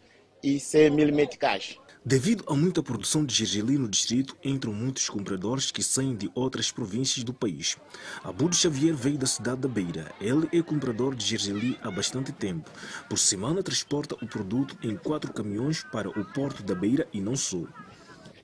[0.42, 1.78] e 100 mil meticais.
[2.08, 6.70] Devido a muita produção de gergelim no distrito, entram muitos compradores que saem de outras
[6.70, 7.76] províncias do país.
[8.22, 10.12] Abudo Xavier veio da cidade da Beira.
[10.20, 12.70] Ele é comprador de gergelim há bastante tempo.
[13.08, 17.34] Por semana transporta o produto em quatro caminhões para o porto da Beira e não
[17.34, 17.64] só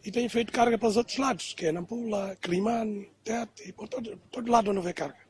[0.04, 3.88] e tem feito carga para os outros lados, que é Nampula, Climane, Tete, e por
[3.88, 5.22] todo, todo lado não vê carga.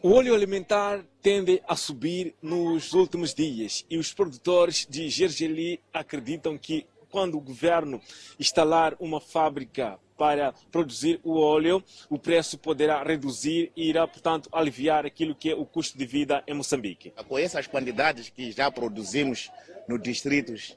[0.00, 6.56] O óleo alimentar tende a subir nos últimos dias e os produtores de gergelim acreditam
[6.56, 8.00] que quando o governo
[8.38, 15.06] instalar uma fábrica para produzir o óleo, o preço poderá reduzir e irá, portanto, aliviar
[15.06, 17.12] aquilo que é o custo de vida em Moçambique.
[17.28, 19.50] Com essas quantidades que já produzimos
[19.88, 20.76] nos distritos,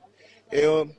[0.52, 0.90] eu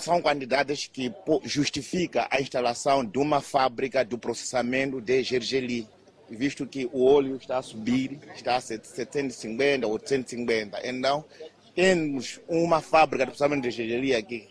[0.00, 1.12] são quantidades que
[1.44, 5.86] justificam a instalação de uma fábrica de processamento de gergelim,
[6.28, 10.86] visto que o óleo está a subir, está a 750, 850.
[10.86, 11.24] Então,
[11.74, 14.48] temos uma fábrica de processamento de gergelim aqui.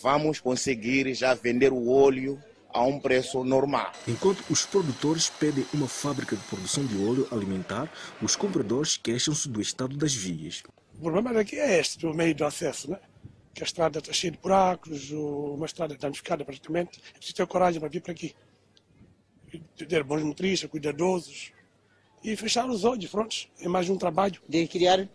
[0.00, 3.92] Vamos conseguir já vender o óleo a um preço normal.
[4.08, 9.60] Enquanto os produtores pedem uma fábrica de produção de óleo alimentar, os compradores queixam-se do
[9.60, 10.62] estado das vias.
[10.94, 12.98] O problema daqui é este, o meio de acesso, né?
[13.54, 17.00] Que a estrada está cheia de buracos, uma estrada danificada praticamente.
[17.10, 18.34] É preciso ter coragem para vir para aqui.
[19.76, 21.52] Ter bons motoristas, cuidadosos
[22.24, 23.36] e fechar os olhos, pronto.
[23.60, 24.40] É mais um trabalho.
[24.48, 25.08] De criar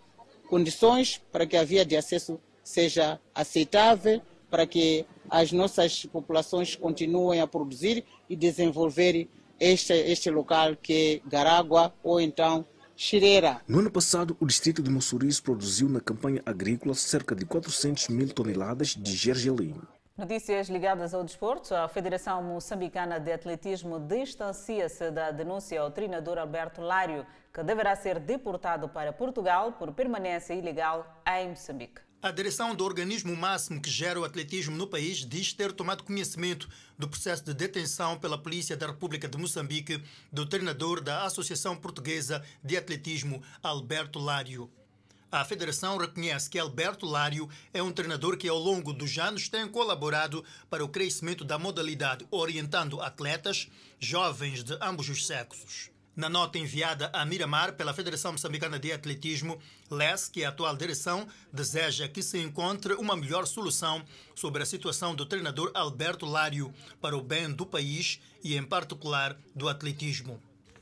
[0.50, 7.42] condições para que a via de acesso seja aceitável, para que as nossas populações continuem
[7.42, 9.28] a produzir e desenvolver
[9.60, 12.66] este, este local que é Garagua ou então
[13.00, 13.62] Xireira.
[13.68, 18.34] No ano passado, o distrito de Moçuriz produziu na campanha agrícola cerca de 400 mil
[18.34, 19.80] toneladas de gergelim.
[20.18, 21.76] Notícias ligadas ao desporto.
[21.76, 28.20] A Federação Moçambicana de Atletismo distancia-se da denúncia ao treinador Alberto Lário, que deverá ser
[28.20, 32.07] deportado para Portugal por permanência ilegal em Moçambique.
[32.20, 36.68] A direção do organismo máximo que gera o atletismo no país diz ter tomado conhecimento
[36.98, 40.02] do processo de detenção pela Polícia da República de Moçambique
[40.32, 44.68] do treinador da Associação Portuguesa de Atletismo, Alberto Lário.
[45.32, 49.68] A federação reconhece que Alberto Lário é um treinador que, ao longo dos anos, tem
[49.68, 55.92] colaborado para o crescimento da modalidade, orientando atletas jovens de ambos os sexos.
[56.18, 60.76] Na nota enviada a Miramar pela Federação Moçambicana de Atletismo, LES, que é a atual
[60.76, 64.04] direção, deseja que se encontre uma melhor solução
[64.34, 69.38] sobre a situação do treinador Alberto Lário para o bem do país e, em particular,
[69.56, 70.42] do atletismo.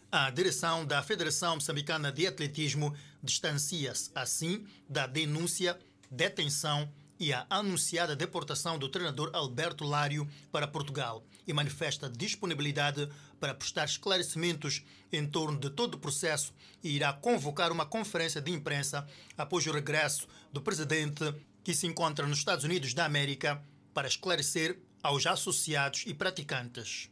[0.10, 5.78] A direção da Federação Moçambicana de Atletismo distancia-se, assim, da denúncia,
[6.10, 13.54] detenção e a anunciada deportação do treinador Alberto Lário para Portugal e manifesta disponibilidade para
[13.54, 16.54] prestar esclarecimentos em torno de todo o processo
[16.84, 22.28] e irá convocar uma conferência de imprensa após o regresso do presidente que se encontra
[22.28, 27.10] nos Estados Unidos da América para esclarecer aos associados e praticantes.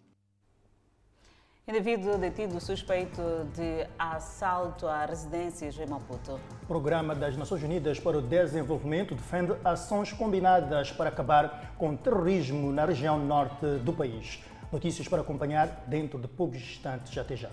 [1.66, 3.22] Indivíduo detido suspeito
[3.56, 6.38] de assalto a residências em Maputo.
[6.64, 11.98] O Programa das Nações Unidas para o Desenvolvimento defende ações combinadas para acabar com o
[11.98, 14.44] terrorismo na região norte do país.
[14.74, 17.18] Notícias para acompanhar dentro de poucos instantes.
[17.18, 17.50] Até já.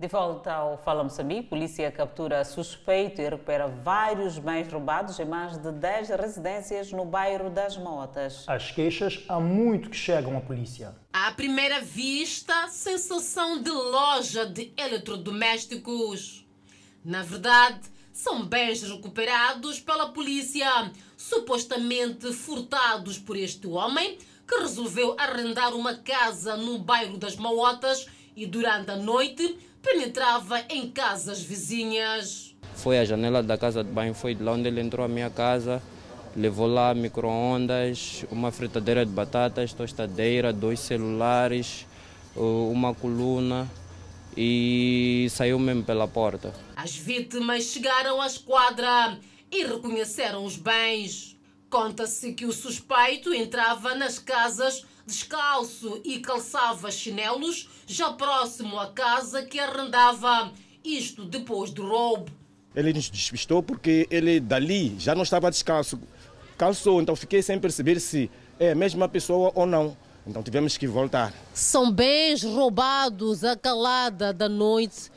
[0.00, 5.58] De volta ao Fala Moçambique, polícia captura suspeito e recupera vários bens roubados em mais
[5.58, 8.44] de 10 residências no bairro das Motas.
[8.46, 10.96] As queixas há muito que chegam à polícia.
[11.12, 16.46] À primeira vista, sensação de loja de eletrodomésticos.
[17.04, 24.16] Na verdade, são bens recuperados pela polícia, supostamente furtados por este homem
[24.48, 30.90] que resolveu arrendar uma casa no bairro das Maotas e durante a noite penetrava em
[30.90, 32.54] casas vizinhas.
[32.74, 35.30] Foi a janela da casa de banho, foi de lá onde ele entrou a minha
[35.30, 35.82] casa,
[36.36, 41.86] levou lá micro-ondas, uma fritadeira de batatas, tostadeira, dois celulares,
[42.36, 43.68] uma coluna
[44.36, 46.54] e saiu mesmo pela porta.
[46.76, 49.18] As vítimas chegaram à esquadra
[49.50, 51.36] e reconheceram os bens.
[51.68, 59.42] Conta-se que o suspeito entrava nas casas descalço e calçava chinelos já próximo à casa
[59.42, 60.52] que arrendava,
[60.84, 62.30] isto depois do roubo.
[62.74, 66.00] Ele nos despistou porque ele dali já não estava descalço,
[66.56, 69.96] calçou, então fiquei sem perceber se é a mesma pessoa ou não.
[70.26, 71.34] Então tivemos que voltar.
[71.52, 75.10] São bens roubados à calada da noite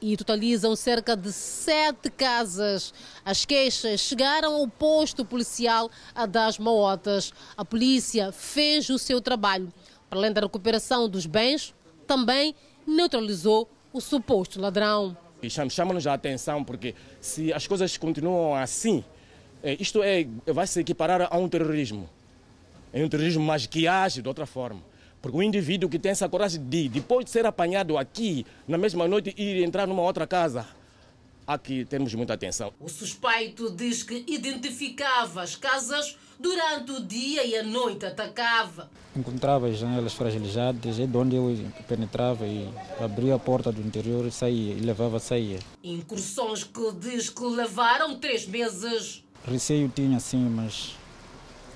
[0.00, 2.94] e totalizam cerca de sete casas.
[3.24, 5.90] As queixas chegaram ao posto policial
[6.28, 7.32] das Maotas.
[7.56, 9.72] A polícia fez o seu trabalho.
[10.08, 11.74] Para além da recuperação dos bens,
[12.06, 12.54] também
[12.86, 15.16] neutralizou o suposto ladrão.
[15.68, 19.04] Chama-nos a atenção porque se as coisas continuam assim,
[19.78, 22.08] isto é, vai se equiparar a um terrorismo.
[22.92, 24.82] É um terrorismo, mas que age de outra forma.
[25.22, 29.06] Porque o indivíduo que tem essa coragem de, depois de ser apanhado aqui, na mesma
[29.06, 30.66] noite, ir entrar numa outra casa,
[31.46, 32.72] há que termos muita atenção.
[32.80, 38.90] O suspeito diz que identificava as casas durante o dia e a noite atacava.
[39.14, 41.54] Encontrava as janelas fragilizadas, é de onde eu
[41.86, 42.66] penetrava e
[42.98, 45.58] abria a porta do interior e saía, e levava saía.
[45.84, 49.22] Incursões que diz que levaram três meses.
[49.44, 50.94] Receio tinha sim, mas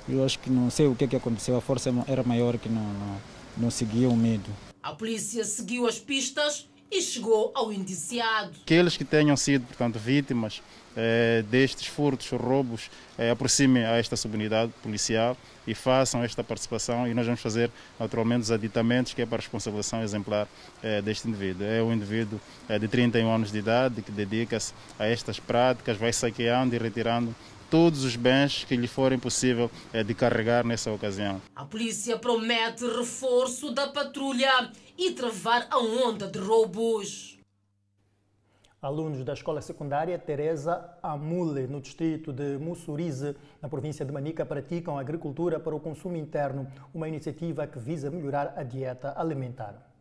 [0.09, 2.83] eu acho que não sei o que, que aconteceu, a força era maior que não,
[2.83, 3.20] não,
[3.57, 4.51] não seguia o medo.
[4.83, 8.53] A polícia seguiu as pistas e chegou ao indiciado.
[8.62, 10.62] Aqueles que tenham sido, portanto, vítimas
[10.97, 15.37] eh, destes furtos, roubos, eh, aproximem a esta subunidade policial
[15.67, 19.40] e façam esta participação e nós vamos fazer naturalmente os aditamentos que é para a
[19.40, 20.47] responsabilização exemplar
[20.83, 21.67] eh, deste indivíduo.
[21.67, 26.12] É um indivíduo eh, de 31 anos de idade que dedica-se a estas práticas, vai
[26.12, 27.35] saqueando e retirando
[27.75, 31.43] todos os bens que lhe forem possível eh, de carregar nessa ocasião.
[31.57, 37.37] A polícia promete reforço da patrulha e travar a onda de roubos.
[38.81, 44.97] Alunos da escola secundária Teresa Amule, no distrito de Mussurize, na província de Manica, praticam
[44.97, 49.93] agricultura para o consumo interno, uma iniciativa que visa melhorar a dieta alimentar.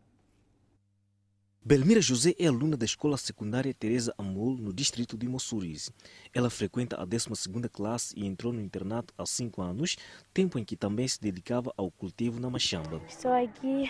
[1.66, 5.92] Belmira José é aluna da escola secundária Teresa Amul, no distrito de Mussurize.
[6.34, 9.96] Ela frequenta a 12ª classe e entrou no internato há 5 anos,
[10.34, 13.02] tempo em que também se dedicava ao cultivo na Machamba.
[13.08, 13.90] Estou aqui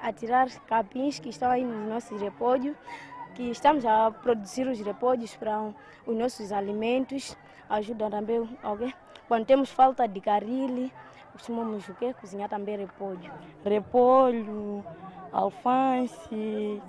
[0.00, 2.76] a tirar capins que estão aí nos nossos repódios
[3.34, 5.74] que estamos a produzir os repolhos para
[6.06, 7.36] os nossos alimentos,
[7.68, 8.94] ajuda também alguém.
[9.26, 10.92] Quando temos falta de caril,
[11.32, 12.14] costumamos o quê?
[12.14, 13.32] Cozinhar também repolho.
[13.64, 14.84] Repolho,
[15.32, 16.80] alface,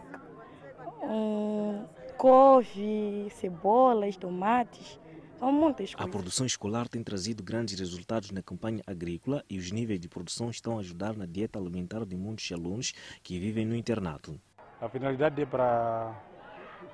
[1.01, 1.85] um,
[2.17, 4.99] couve, cebolas, tomates.
[5.39, 6.07] São muitas coisas.
[6.07, 10.49] A produção escolar tem trazido grandes resultados na campanha agrícola e os níveis de produção
[10.49, 12.93] estão a ajudar na dieta alimentar de muitos alunos
[13.23, 14.39] que vivem no internato.
[14.79, 16.15] A finalidade é para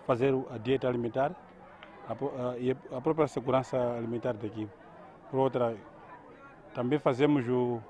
[0.06, 1.36] fazer a dieta alimentar
[2.60, 4.68] e a própria segurança alimentar daqui.
[5.30, 5.76] Por outra,
[6.74, 7.82] também fazemos o,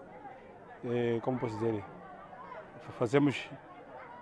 [0.86, 1.84] eh, como posso dizer,
[2.98, 3.48] fazemos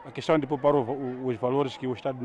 [0.06, 2.24] a questão de poupar os valores que o Estado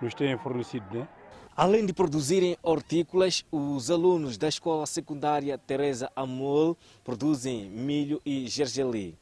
[0.00, 1.08] nos tem fornecido, né?
[1.56, 9.16] Além de produzirem hortícolas, os alunos da escola secundária Teresa Amol produzem milho e gergelim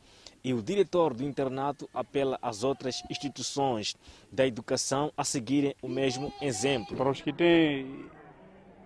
[0.44, 3.96] e o diretor do internato apela às outras instituições
[4.30, 6.96] da educação a seguirem o mesmo exemplo.
[6.96, 8.06] Para os que têm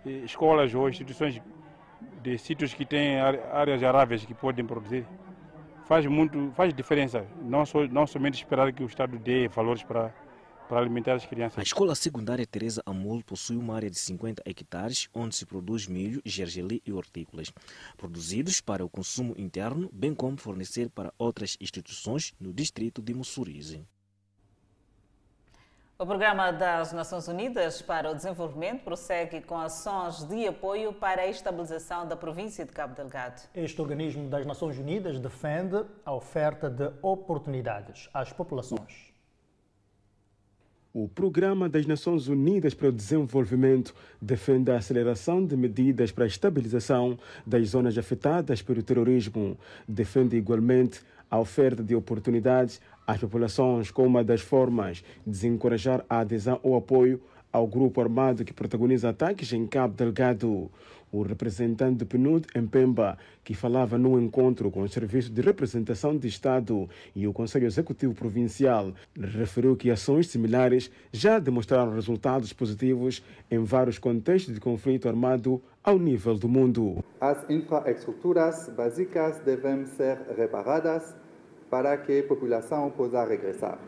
[0.05, 1.41] eh, escolas ou instituições
[2.23, 5.07] de sítios que têm áreas aráveis que podem produzir,
[5.87, 7.27] faz muito, faz diferença.
[7.43, 10.13] Não, não somente esperar que o Estado dê valores para
[10.69, 11.59] para alimentar as crianças.
[11.59, 16.21] A escola secundária Teresa Amul possui uma área de 50 hectares onde se produz milho,
[16.25, 17.53] gergelim e hortícolas,
[17.97, 23.87] produzidos para o consumo interno, bem como fornecer para outras instituições no distrito de Mussurize.
[25.99, 31.27] O Programa das Nações Unidas para o Desenvolvimento prossegue com ações de apoio para a
[31.27, 33.41] estabilização da província de Cabo Delgado.
[33.55, 39.11] Este organismo das Nações Unidas defende a oferta de oportunidades às populações.
[40.93, 46.27] O Programa das Nações Unidas para o Desenvolvimento defende a aceleração de medidas para a
[46.27, 49.59] estabilização das zonas afetadas pelo terrorismo.
[49.89, 56.21] Defende igualmente a oferta de oportunidades às populações como uma das formas de desencorajar a
[56.21, 57.21] adesão ou apoio
[57.53, 60.71] ao grupo armado que protagoniza ataques em Cabo Delgado
[61.13, 66.17] o representante do PNUD em Pemba, que falava num encontro com o Serviço de Representação
[66.17, 73.23] de Estado e o Conselho Executivo Provincial, referiu que ações similares já demonstraram resultados positivos
[73.51, 77.05] em vários contextos de conflito armado ao nível do mundo.
[77.21, 81.15] As infraestruturas básicas devem ser reparadas
[81.71, 83.79] para que a população possa regressar.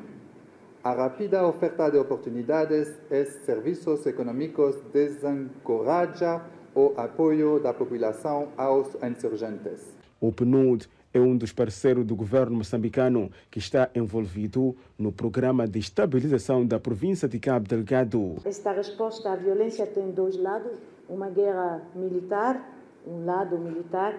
[0.82, 6.42] A rápida oferta de oportunidades e serviços econômicos desencoraja
[6.74, 9.96] o apoio da população aos insurgentes.
[10.20, 15.78] O PNUD é um dos parceiros do governo moçambicano que está envolvido no programa de
[15.78, 18.36] estabilização da província de Cabo Delgado.
[18.44, 22.62] Esta resposta à violência tem dois lados: uma guerra militar,
[23.06, 24.14] um lado militar,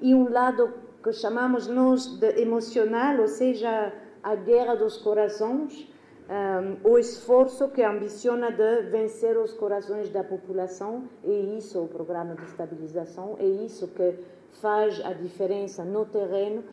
[0.00, 0.72] e um lado
[1.04, 3.92] que chamamos nós de emocional, ou seja,
[4.22, 5.86] a guerra dos corações
[6.28, 12.34] um, o esforço que ambiciona de vencer os corações da população, é isso o programa
[12.34, 14.14] de estabilização, é isso que
[14.62, 16.64] faz a diferença no terreno.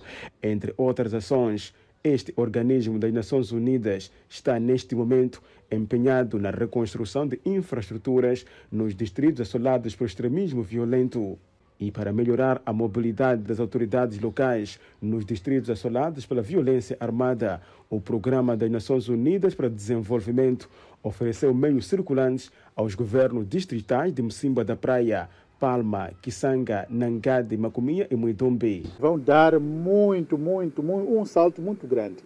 [0.41, 7.39] Entre outras ações, este organismo das Nações Unidas está neste momento empenhado na reconstrução de
[7.45, 11.37] infraestruturas nos distritos assolados pelo extremismo violento
[11.81, 17.59] e para melhorar a mobilidade das autoridades locais nos distritos assolados pela violência armada,
[17.89, 20.69] o Programa das Nações Unidas para Desenvolvimento
[21.01, 25.27] ofereceu meios circulantes aos governos distritais de Mocimba da Praia,
[25.59, 28.85] Palma, Kisanga, Nangade, Macomia e Muidombe.
[28.99, 32.17] Vão dar muito, muito, muito, um salto muito grande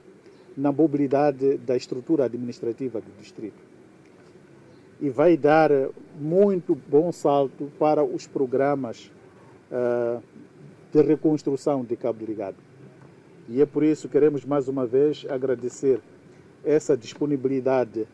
[0.57, 3.63] na mobilidade da estrutura administrativa do distrito.
[4.99, 5.69] E vai dar
[6.19, 9.11] muito bom salto para os programas
[10.93, 12.57] de reconstrução de Cabo Delgado.
[13.49, 15.99] E é por isso que queremos mais uma vez agradecer
[16.63, 18.07] essa disponibilidade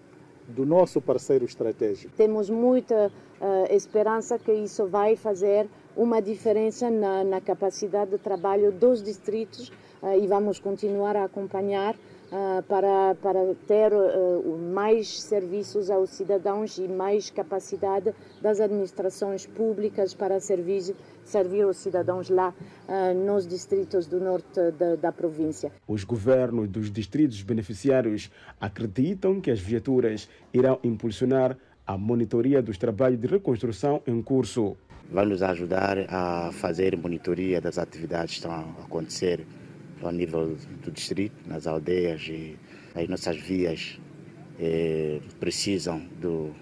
[0.48, 2.14] do nosso parceiro estratégico.
[2.18, 8.72] Temos muita uh, esperança que isso vai fazer uma diferença na, na capacidade de trabalho
[8.72, 9.70] dos distritos
[10.02, 11.96] uh, e vamos continuar a acompanhar
[12.32, 13.92] uh, para, para ter
[14.74, 22.30] mais serviços aos cidadãos e mais capacidade das administrações públicas para servir, servir os cidadãos
[22.30, 22.54] lá
[23.26, 25.72] nos distritos do norte da, da província.
[25.88, 33.20] Os governos dos distritos beneficiários acreditam que as viaturas irão impulsionar a monitoria dos trabalhos
[33.20, 34.78] de reconstrução em curso.
[35.10, 39.46] Vai nos ajudar a fazer monitoria das atividades que estão a acontecer
[40.04, 42.58] ao nível do distrito, nas aldeias e
[42.96, 44.00] as nossas vias
[44.60, 46.54] eh, precisam do,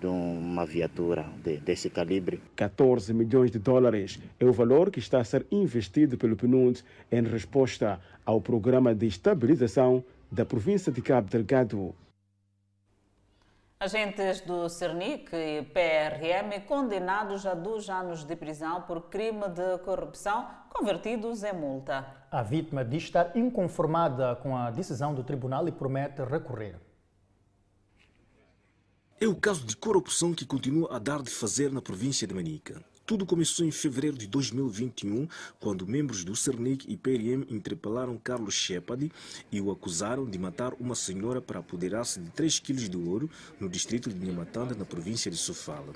[0.00, 2.40] de uma viatura de, desse calibre.
[2.56, 6.82] 14 milhões de dólares é o valor que está a ser investido pelo PNUD
[7.12, 11.94] em resposta ao programa de estabilização da província de Cabo Delgado.
[13.82, 20.46] Agentes do Cernic e PRM condenados a dois anos de prisão por crime de corrupção
[20.68, 22.06] convertidos em multa.
[22.30, 26.78] A vítima diz estar inconformada com a decisão do tribunal e promete recorrer.
[29.18, 32.84] É o caso de corrupção que continua a dar de fazer na província de Manica.
[33.10, 35.26] Tudo começou em fevereiro de 2021,
[35.58, 39.10] quando membros do Cernic e PRM interpelaram Carlos Shepard
[39.50, 43.68] e o acusaram de matar uma senhora para apoderar-se de 3 quilos de ouro no
[43.68, 45.92] distrito de Nhamatanda, na província de Sofala.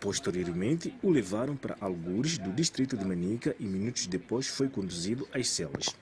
[0.00, 5.50] Posteriormente, o levaram para Algures, do distrito de Manica, e minutos depois foi conduzido às
[5.50, 5.94] celas.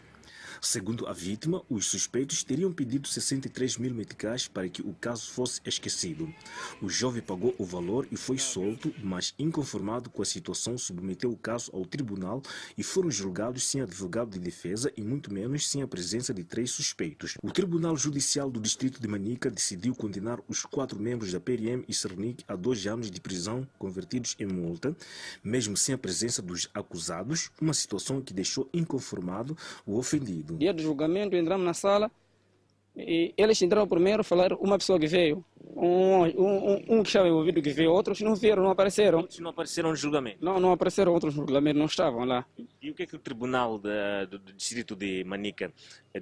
[0.65, 5.61] Segundo a vítima, os suspeitos teriam pedido 63 mil meticais para que o caso fosse
[5.63, 6.33] esquecido.
[6.81, 11.37] O jovem pagou o valor e foi solto, mas inconformado com a situação, submeteu o
[11.37, 12.43] caso ao tribunal
[12.79, 16.71] e foram julgados sem advogado de defesa e muito menos sem a presença de três
[16.71, 17.37] suspeitos.
[17.43, 21.93] O Tribunal Judicial do Distrito de Manica decidiu condenar os quatro membros da PRM e
[21.93, 24.97] Cernic a dois anos de prisão convertidos em multa,
[25.45, 29.55] mesmo sem a presença dos acusados, uma situação que deixou inconformado
[29.85, 30.54] o ofendido.
[30.57, 32.11] Dia do julgamento, entramos na sala
[32.97, 35.45] e eles entraram primeiro falaram uma pessoa que veio,
[35.77, 39.19] um, um, um que estava envolvido que veio, outros não vieram, não apareceram.
[39.19, 40.45] Outros não apareceram no julgamento?
[40.45, 42.47] Não, não apareceram outros no julgamento, não estavam lá.
[42.81, 45.73] E o que é que o tribunal de, do, do distrito de Manica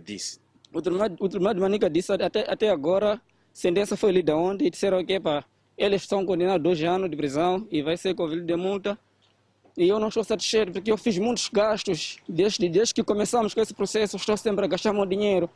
[0.02, 0.40] disse?
[0.72, 3.20] O tribunal, o tribunal de Manica disse até, até agora, a
[3.52, 5.44] sentença foi lida ontem e disseram que pá,
[5.76, 8.98] eles estão condenados a dois anos de prisão e vai ser convido de multa
[9.76, 13.60] e eu não estou satisfeito porque eu fiz muitos gastos desde, desde que começamos com
[13.60, 14.16] esse processo.
[14.16, 15.48] Estou sempre a gastar meu dinheiro.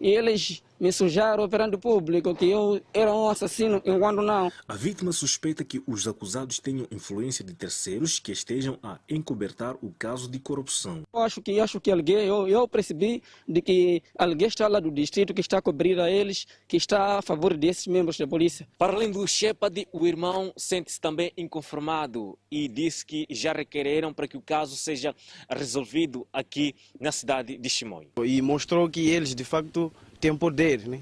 [0.00, 4.50] E eles me sujaram perante o público que eu era um assassino, enquanto não.
[4.66, 9.92] A vítima suspeita que os acusados tenham influência de terceiros que estejam a encobertar o
[9.98, 11.02] caso de corrupção.
[11.12, 14.90] Eu acho que acho que alguém, eu, eu percebi de que alguém está lá do
[14.90, 18.66] distrito que está a cobrir a eles, que está a favor desses membros da polícia.
[18.78, 24.26] Para além do Shepard, o irmão sente-se também inconformado e disse que já requereram para
[24.26, 25.14] que o caso seja
[25.50, 28.08] resolvido aqui na cidade de Chimoio.
[28.24, 31.00] E mostrou que eles de facto têm poder, né?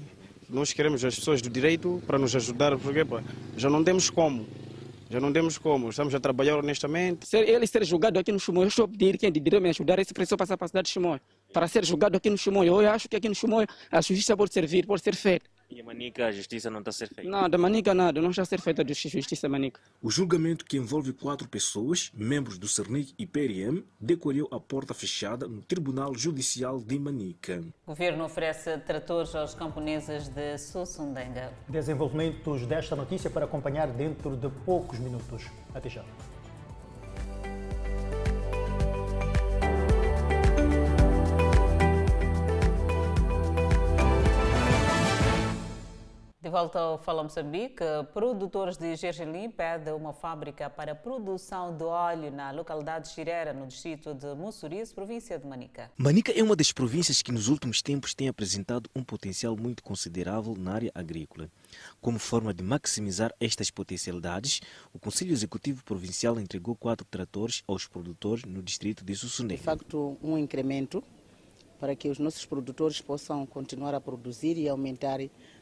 [0.49, 3.21] Nós queremos as pessoas do direito para nos ajudar, porque pá,
[3.55, 4.47] já não temos como.
[5.11, 7.27] Já não temos como, estamos a trabalhar honestamente.
[7.27, 9.69] Se ele ser julgado aqui no Chimoio, eu estou a pedir quem de direito me
[9.69, 11.19] ajudar esse preço passar para a cidade de Chimoio.
[11.51, 14.53] Para ser julgado aqui no Chimoio, eu acho que aqui no Chimoio a justiça pode
[14.53, 15.49] servir, pode ser feita.
[15.71, 17.29] E a Manica, a justiça não está a ser feita?
[17.29, 19.79] Nada, Manica nada, não está a ser feita a justiça Manica.
[20.01, 25.47] O julgamento que envolve quatro pessoas, membros do Cernic e PRM, decorreu a porta fechada
[25.47, 27.63] no Tribunal Judicial de Manica.
[27.85, 31.53] O governo oferece tratores aos camponeses de Sussundenga.
[31.67, 35.45] Desenvolvimentos desta notícia para acompanhar dentro de poucos minutos.
[35.75, 36.03] Até já.
[46.41, 47.83] De volta ao Fala Moçambique,
[48.13, 53.51] produtores de gergelim pedem uma fábrica para a produção de óleo na localidade de Xirera,
[53.51, 55.91] no distrito de Mussuriz, província de Manica.
[55.97, 60.55] Manica é uma das províncias que nos últimos tempos tem apresentado um potencial muito considerável
[60.57, 61.49] na área agrícola.
[61.99, 64.61] Como forma de maximizar estas potencialidades,
[64.93, 69.55] o Conselho Executivo Provincial entregou quatro tratores aos produtores no distrito de Sussuné.
[69.55, 71.03] De facto, um incremento
[71.79, 75.19] para que os nossos produtores possam continuar a produzir e aumentar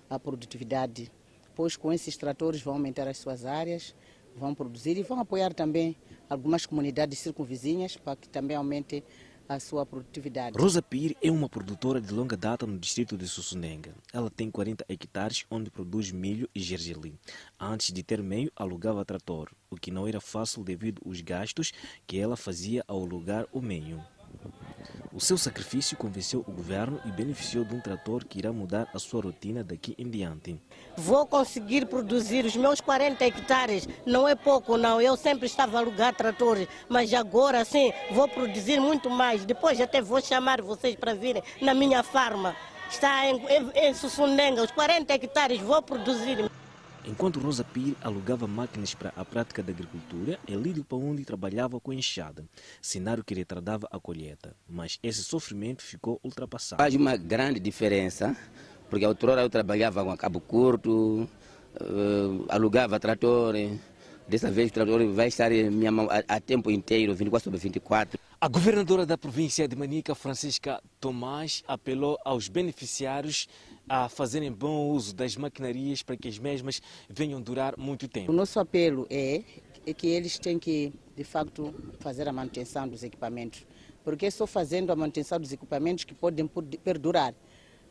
[0.10, 1.12] a produtividade,
[1.56, 3.96] pois com esses tratores vão aumentar as suas áreas,
[4.36, 5.96] vão produzir e vão apoiar também
[6.30, 9.04] algumas comunidades circunvizinhas para que também aumente
[9.48, 10.58] a sua produtividade.
[10.60, 13.96] Rosa Pir é uma produtora de longa data no distrito de Sussunenga.
[14.12, 17.18] Ela tem 40 hectares onde produz milho e gergelim.
[17.60, 21.72] Antes de ter meio, alugava trator, o que não era fácil devido aos gastos
[22.06, 24.04] que ela fazia ao alugar o meio.
[25.18, 29.00] O seu sacrifício convenceu o governo e beneficiou de um trator que irá mudar a
[29.00, 30.62] sua rotina daqui em diante.
[30.96, 33.90] Vou conseguir produzir os meus 40 hectares.
[34.06, 35.02] Não é pouco, não.
[35.02, 39.44] Eu sempre estava a alugar tratores, mas agora sim vou produzir muito mais.
[39.44, 42.56] Depois até vou chamar vocês para virem na minha farma.
[42.88, 46.48] Está em, em, em os 40 hectares vou produzir.
[47.08, 52.44] Enquanto Rosa Pire alugava máquinas para a prática da agricultura, Elídio Paundi trabalhava com enxada,
[52.82, 54.54] cenário que retardava a colheita.
[54.68, 56.82] Mas esse sofrimento ficou ultrapassado.
[56.82, 58.36] Faz uma grande diferença,
[58.90, 61.30] porque a outrora eu trabalhava com a cabo curto,
[61.80, 63.56] uh, alugava trator,
[64.28, 67.58] dessa vez o trator vai estar em minha mão a, a tempo inteiro, 24 sobre
[67.58, 68.20] 24.
[68.40, 73.48] A governadora da província de Manica, Francisca Tomás, apelou aos beneficiários
[73.90, 78.32] a fazerem bom uso das maquinarias para que as mesmas venham durar muito tempo.
[78.32, 79.44] O nosso apelo é,
[79.94, 83.66] que eles têm que, de facto, fazer a manutenção dos equipamentos,
[84.04, 86.50] porque é só fazendo a manutenção dos equipamentos que podem
[86.84, 87.34] perdurar.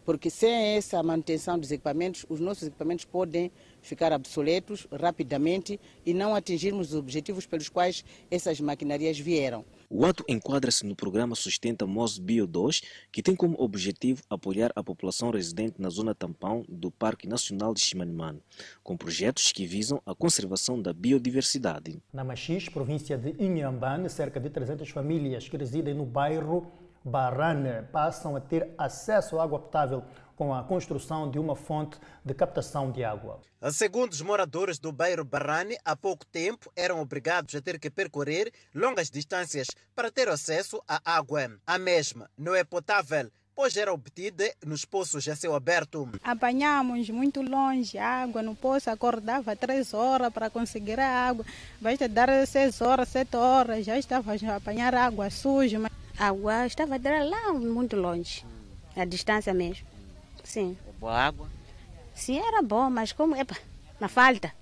[0.05, 3.51] Porque sem essa manutenção dos equipamentos, os nossos equipamentos podem
[3.83, 9.65] ficar obsoletos rapidamente e não atingirmos os objetivos pelos quais essas maquinarias vieram.
[9.89, 12.83] O ato enquadra-se no programa Sustenta MOS Bio 2,
[13.13, 17.81] que tem como objetivo apoiar a população residente na zona tampão do Parque Nacional de
[17.81, 18.43] Chimanimane,
[18.83, 22.03] com projetos que visam a conservação da biodiversidade.
[22.13, 26.67] Na Machis, província de Inhambane, cerca de 300 famílias que residem no bairro
[27.07, 30.03] Barane passam a ter acesso à água potável
[30.37, 33.41] com a construção de uma fonte de captação de água.
[33.73, 38.53] Segundo os moradores do bairro Barrane, há pouco tempo eram obrigados a ter que percorrer
[38.75, 41.51] longas distâncias para ter acesso à água.
[41.67, 46.09] A mesma não é potável, pois era obtida nos poços a céu aberto.
[46.23, 51.45] Apanhamos muito longe água no poço, acordava três horas para conseguir a água.
[51.81, 55.79] Vai te dar seis horas, sete horas, já estava a apanhar água suja.
[55.79, 55.91] Mas...
[56.19, 58.45] A água estava lá muito longe,
[58.95, 59.96] a distância mesmo.
[60.47, 60.79] Sim.
[60.87, 61.51] É boa água?
[62.15, 63.35] Sim, era bom, mas como.
[63.35, 63.57] Epa,
[64.01, 64.55] na falta.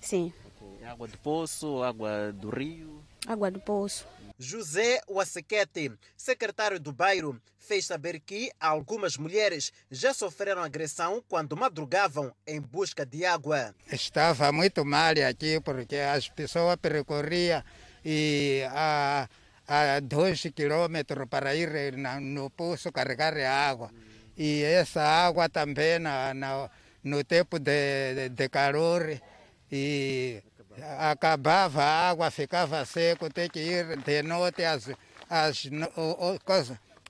[0.00, 0.32] Sim.
[0.60, 0.86] Okay.
[0.86, 3.02] Água do poço, água do rio?
[3.26, 4.06] Água do poço.
[4.38, 12.32] José Wasequete, secretário do bairro, fez saber que algumas mulheres já sofreram agressão quando madrugavam
[12.46, 13.74] em busca de água.
[13.90, 17.62] Estava muito mal aqui porque as pessoas percorriam
[18.04, 19.28] e a,
[19.66, 23.90] a dois quilômetros para ir no poço carregar água
[24.36, 26.70] e essa água também na, na,
[27.02, 29.20] no tempo de, de, de, calor
[29.70, 30.42] e
[30.98, 34.88] acabava a água, ficava seco, tem que ir de noite às,
[35.28, 35.62] às,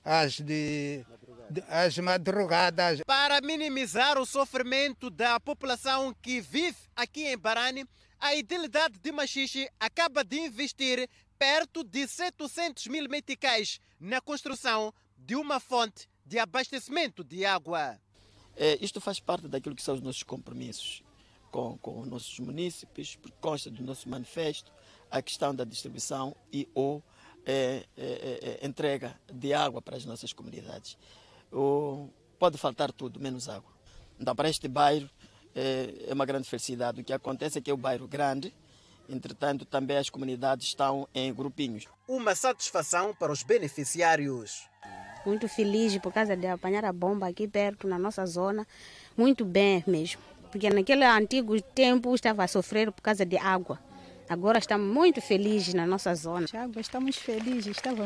[0.03, 1.05] às, de,
[1.69, 3.01] às madrugadas.
[3.05, 7.85] Para minimizar o sofrimento da população que vive aqui em Barane,
[8.19, 15.35] a idilidade de Machixe acaba de investir perto de 700 mil meticais na construção de
[15.35, 17.99] uma fonte de abastecimento de água.
[18.55, 21.03] É, isto faz parte daquilo que são os nossos compromissos
[21.53, 24.71] com, com os nossos municípios, porque consta do nosso manifesto
[25.09, 27.03] a questão da distribuição e ou
[27.45, 30.97] é, é, é, é entrega de água para as nossas comunidades.
[31.51, 32.09] O,
[32.39, 33.71] pode faltar tudo, menos água.
[34.19, 35.09] Então, para este bairro,
[35.55, 37.01] é, é uma grande felicidade.
[37.01, 38.51] O que acontece é que é um bairro grande,
[39.07, 41.85] entretanto, também as comunidades estão em grupinhos.
[42.07, 44.67] Uma satisfação para os beneficiários
[45.25, 48.65] muito feliz por causa de apanhar a bomba aqui perto, na nossa zona.
[49.17, 50.21] Muito bem mesmo.
[50.51, 53.79] Porque naquele antigo tempo estava a sofrer por causa de água.
[54.29, 56.47] Agora estamos muito felizes na nossa zona.
[56.53, 58.05] Água, estamos felizes, estava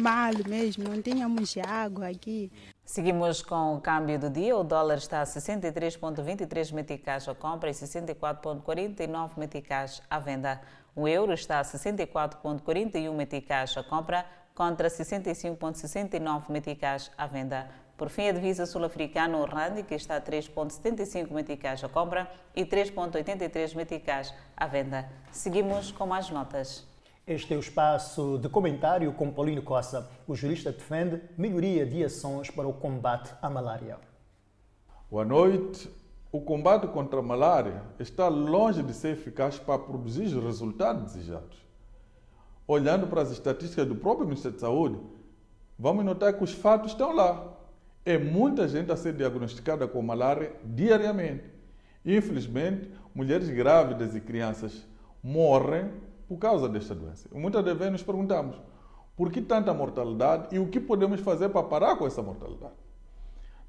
[0.00, 2.50] mal mesmo, não tínhamos água aqui.
[2.84, 4.56] Seguimos com o câmbio do dia.
[4.56, 10.60] O dólar está a 63,23 meticais à compra e 64,49 meticais à venda.
[10.96, 14.24] O euro está a 64,41 meticais à compra
[14.58, 17.70] contra 65,69 meticais à venda.
[17.96, 22.64] Por fim, a divisa sul-africana, o RAND, que está a 3,75 meticais à compra e
[22.64, 25.08] 3,83 meticais à venda.
[25.30, 26.84] Seguimos com mais notas.
[27.24, 30.10] Este é o espaço de comentário com Paulino Costa.
[30.26, 33.96] O jurista defende melhoria de ações para o combate à malária.
[35.08, 35.88] Boa noite.
[36.32, 41.67] O combate contra a malária está longe de ser eficaz para produzir os resultados desejados
[42.68, 45.00] olhando para as estatísticas do próprio Ministério da Saúde,
[45.78, 47.54] vamos notar que os fatos estão lá.
[48.04, 51.44] É muita gente a ser diagnosticada com malária diariamente.
[52.04, 54.86] Infelizmente, mulheres grávidas e crianças
[55.22, 55.90] morrem
[56.28, 57.28] por causa desta doença.
[57.32, 58.60] Muitas vezes nos perguntamos
[59.16, 62.74] por que tanta mortalidade e o que podemos fazer para parar com essa mortalidade.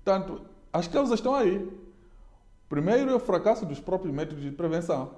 [0.04, 0.42] Tanto,
[0.72, 1.68] as causas estão aí.
[2.68, 5.12] Primeiro é o fracasso dos próprios métodos de prevenção.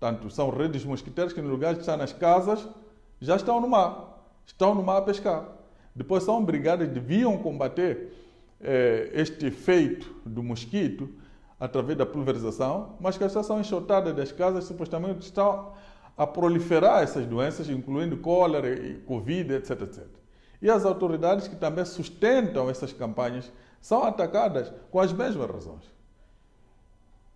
[0.00, 2.66] Tanto são redes mosquiteiras que, no lugar de estar nas casas,
[3.22, 5.48] já estão no mar, estão no mar a pescar.
[5.94, 8.12] Depois são brigadas deviam combater
[8.60, 11.08] eh, este efeito do mosquito
[11.58, 15.72] através da pulverização, mas que a situação enxotada das casas supostamente estão
[16.16, 20.04] a proliferar essas doenças, incluindo cólera e covid, etc, etc.
[20.60, 25.84] E as autoridades que também sustentam essas campanhas são atacadas com as mesmas razões.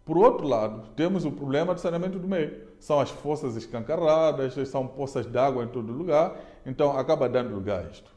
[0.07, 2.69] Por outro lado, temos o problema do saneamento do meio.
[2.79, 7.85] São as fossas escancaradas, são poças de água em todo lugar, então acaba dando lugar
[7.85, 8.09] a isto.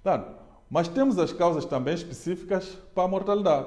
[0.00, 0.36] Portanto,
[0.70, 3.66] mas temos as causas também específicas para a mortalidade,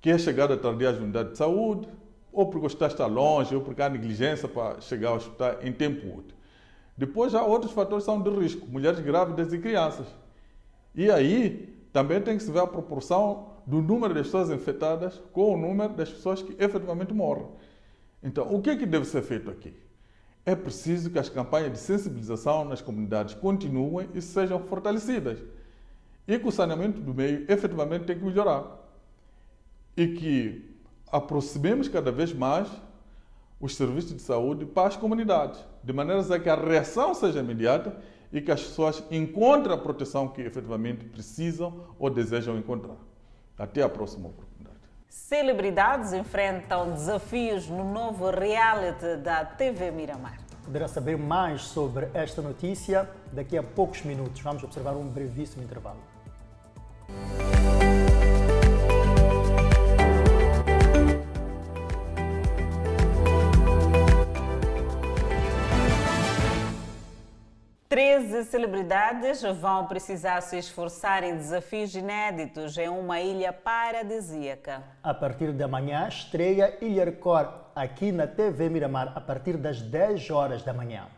[0.00, 1.86] que é a chegada tardia às unidades de saúde,
[2.32, 5.72] ou porque o hospital está longe, ou porque há negligência para chegar ao hospital em
[5.72, 6.34] tempo útil.
[6.96, 10.06] Depois há outros fatores são de risco, mulheres grávidas e crianças.
[10.94, 15.54] E aí também tem que se ver a proporção do número de pessoas infectadas com
[15.54, 17.46] o número das pessoas que efetivamente morrem.
[18.20, 19.72] Então, o que é que deve ser feito aqui?
[20.44, 25.38] É preciso que as campanhas de sensibilização nas comunidades continuem e sejam fortalecidas.
[26.26, 28.64] E que o saneamento do meio efetivamente tem que melhorar.
[29.96, 30.76] E que
[31.12, 32.68] aproximemos cada vez mais
[33.60, 37.96] os serviços de saúde para as comunidades, de maneira a que a reação seja imediata
[38.32, 43.09] e que as pessoas encontrem a proteção que efetivamente precisam ou desejam encontrar.
[43.60, 44.78] Até a próxima oportunidade.
[45.06, 50.38] Celebridades enfrentam desafios no novo reality da TV Miramar.
[50.64, 54.40] Poderá saber mais sobre esta notícia daqui a poucos minutos.
[54.40, 55.98] Vamos observar um brevíssimo intervalo.
[67.90, 74.80] 13 celebridades vão precisar se esforçar em desafios inéditos em uma ilha paradisíaca.
[75.02, 80.30] A partir de amanhã, estreia Ilha Record aqui na TV Miramar, a partir das 10
[80.30, 81.08] horas da manhã.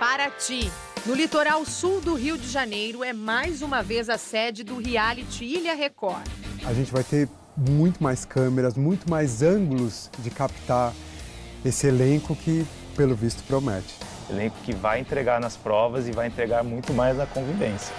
[0.00, 0.68] Paraty,
[1.06, 5.44] no litoral sul do Rio de Janeiro, é mais uma vez a sede do reality
[5.44, 6.26] Ilha Record.
[6.66, 10.92] A gente vai ter muito mais câmeras, muito mais ângulos de captar
[11.64, 13.94] esse elenco que, pelo visto, promete.
[14.28, 17.94] Elenco que vai entregar nas provas e vai entregar muito mais na convivência.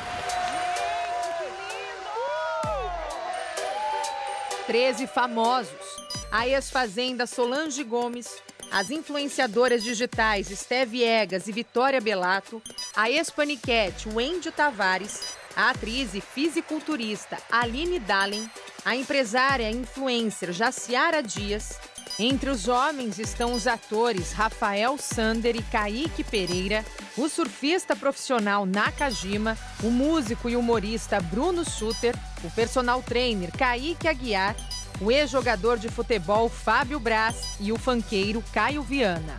[4.65, 6.03] 13 famosos.
[6.31, 8.41] A ex-fazenda Solange Gomes,
[8.71, 12.61] as influenciadoras digitais Steve Egas e Vitória Belato,
[12.95, 18.49] a ex-paniquete Wendy Tavares, a atriz e fisiculturista Aline Dallen,
[18.83, 21.77] a empresária e influencer Jaciara Dias,
[22.19, 26.85] entre os homens estão os atores Rafael Sander e Kaique Pereira,
[27.17, 34.55] o surfista profissional Nakajima, o músico e humorista Bruno Suter, o personal trainer Kaique Aguiar,
[35.01, 39.37] o ex-jogador de futebol Fábio Braz e o fanqueiro Caio Viana.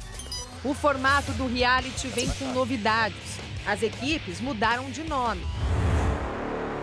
[0.64, 3.38] O formato do reality vem com novidades.
[3.66, 5.42] As equipes mudaram de nome.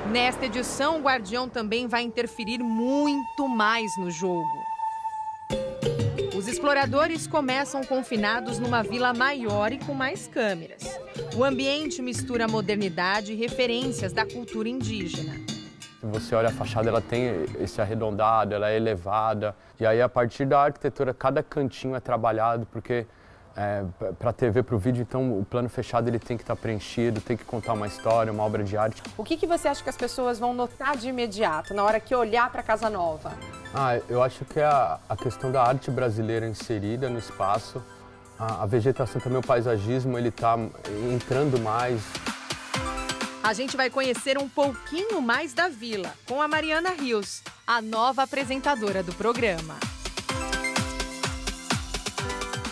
[0.09, 4.60] Nesta edição, o Guardião também vai interferir muito mais no jogo.
[6.35, 10.83] Os exploradores começam confinados numa vila maior e com mais câmeras.
[11.35, 15.35] O ambiente mistura modernidade e referências da cultura indígena.
[16.01, 19.55] Você olha a fachada, ela tem esse arredondado, ela é elevada.
[19.79, 23.05] E aí, a partir da arquitetura, cada cantinho é trabalhado, porque
[23.55, 23.83] é,
[24.17, 26.61] para a TV, para o vídeo, então o plano fechado ele tem que estar tá
[26.61, 29.01] preenchido, tem que contar uma história, uma obra de arte.
[29.17, 32.15] O que, que você acha que as pessoas vão notar de imediato na hora que
[32.15, 33.31] olhar para a Casa Nova?
[33.73, 37.83] Ah, eu acho que é a, a questão da arte brasileira inserida no espaço.
[38.39, 40.57] A, a vegetação também, o paisagismo, ele está
[41.13, 42.01] entrando mais.
[43.43, 48.23] A gente vai conhecer um pouquinho mais da vila com a Mariana Rios, a nova
[48.23, 49.90] apresentadora do programa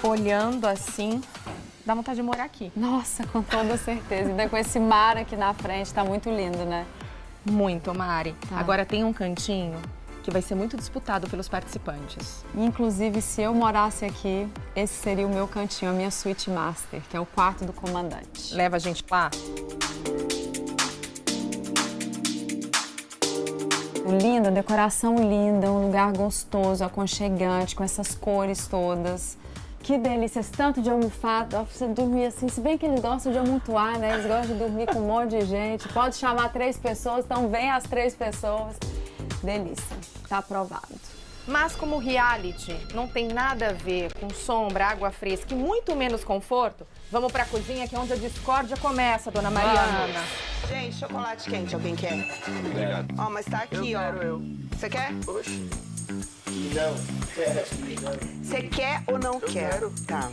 [0.03, 1.21] olhando assim,
[1.85, 2.71] dá vontade de morar aqui.
[2.75, 4.29] Nossa, com toda certeza.
[4.29, 6.85] Ainda com esse mar aqui na frente, tá muito lindo, né?
[7.45, 8.35] Muito, Mari.
[8.47, 8.59] Tá.
[8.59, 9.79] Agora tem um cantinho
[10.23, 12.45] que vai ser muito disputado pelos participantes.
[12.55, 17.15] Inclusive, se eu morasse aqui, esse seria o meu cantinho, a minha suíte master, que
[17.15, 18.53] é o quarto do comandante.
[18.53, 19.29] Leva a gente lá?
[24.21, 29.37] Linda, decoração linda, um lugar gostoso, aconchegante, com essas cores todas.
[29.89, 33.97] Que delícia, tanto de almofada, você dormir assim, se bem que eles gostam de amontoar,
[33.97, 34.13] né?
[34.13, 35.87] Eles gostam de dormir com um monte de gente.
[35.87, 38.77] Pode chamar três pessoas, então vem as três pessoas.
[39.41, 40.93] Delícia, tá aprovado.
[41.47, 46.23] Mas como reality não tem nada a ver com sombra, água fresca e muito menos
[46.23, 50.05] conforto, vamos pra cozinha que é onde a discórdia começa, dona Mariana.
[50.05, 50.69] Vamos.
[50.69, 52.13] Gente, chocolate quente, alguém quer?
[52.67, 53.15] Obrigado.
[53.17, 54.03] Ó, mas tá aqui, eu ó.
[54.03, 54.41] Quero eu.
[54.71, 55.11] Você quer?
[55.25, 55.67] Oxe.
[56.49, 57.19] Não.
[58.41, 59.69] Você quer ou não quer?
[59.69, 59.93] quero.
[60.07, 60.29] Tá.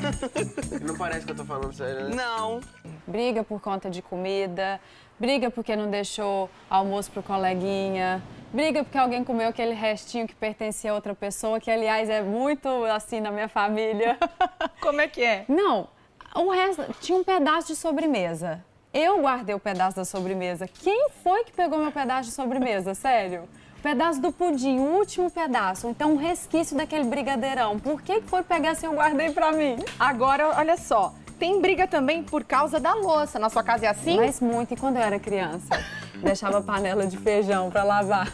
[0.86, 2.14] Não parece que eu tô falando sério, né?
[2.14, 2.60] Não.
[3.06, 4.78] Briga por conta de comida,
[5.18, 8.22] briga porque não deixou almoço pro coleguinha,
[8.52, 12.68] briga porque alguém comeu aquele restinho que pertencia a outra pessoa, que aliás é muito
[12.84, 14.18] assim na minha família.
[14.80, 15.44] Como é que é?
[15.48, 15.88] Não,
[16.34, 18.62] o resto tinha um pedaço de sobremesa.
[18.92, 20.68] Eu guardei o pedaço da sobremesa.
[20.68, 22.94] Quem foi que pegou meu pedaço de sobremesa?
[22.94, 23.48] Sério?
[23.80, 25.88] O pedaço do pudim, o último pedaço.
[25.88, 27.78] Então, um resquício daquele brigadeirão.
[27.78, 29.78] Por que que foi pegar se eu guardei pra mim?
[29.98, 31.14] Agora, olha só.
[31.38, 33.38] Tem briga também por causa da louça.
[33.38, 34.18] Na sua casa é assim?
[34.18, 34.74] Mas muito.
[34.74, 35.82] E quando eu era criança?
[36.22, 38.30] Deixava a panela de feijão pra lavar.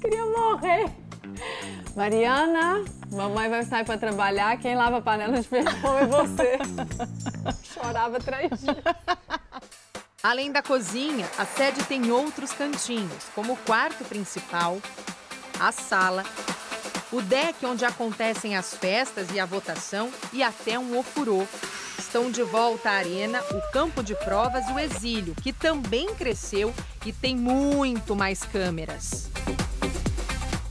[0.00, 0.90] Queria morrer.
[1.94, 4.56] Mariana, mamãe vai sair pra trabalhar.
[4.56, 6.58] Quem lava a panela de feijão é você.
[7.62, 8.82] Chorava três dias.
[10.22, 14.78] Além da cozinha, a sede tem outros cantinhos, como o quarto principal,
[15.58, 16.24] a sala,
[17.10, 21.46] o deck onde acontecem as festas e a votação e até um ofurô.
[21.98, 26.74] Estão de volta a arena, o campo de provas e o exílio, que também cresceu
[27.06, 29.30] e tem muito mais câmeras.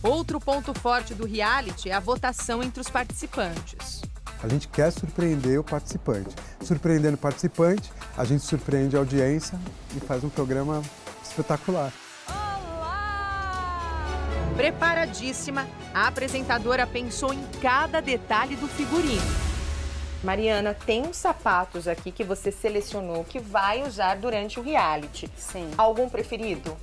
[0.03, 4.08] Outro ponto forte do reality é a votação entre os participantes.
[4.41, 6.33] A gente quer surpreender o participante.
[6.61, 9.59] Surpreendendo o participante, a gente surpreende a audiência
[9.95, 10.81] e faz um programa
[11.21, 11.91] espetacular.
[14.55, 19.49] Preparadíssima, a apresentadora pensou em cada detalhe do figurino.
[20.23, 25.29] Mariana, tem uns sapatos aqui que você selecionou que vai usar durante o reality.
[25.37, 25.71] Sim.
[25.77, 26.75] Algum preferido?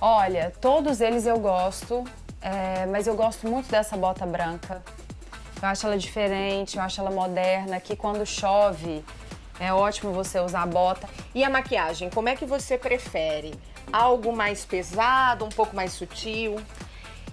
[0.00, 2.04] Olha, todos eles eu gosto,
[2.40, 4.82] é, mas eu gosto muito dessa bota branca.
[5.64, 9.02] Eu acho ela diferente, eu acho ela moderna, que quando chove
[9.58, 11.08] é ótimo você usar bota.
[11.34, 13.54] E a maquiagem, como é que você prefere?
[13.90, 16.56] Algo mais pesado, um pouco mais sutil?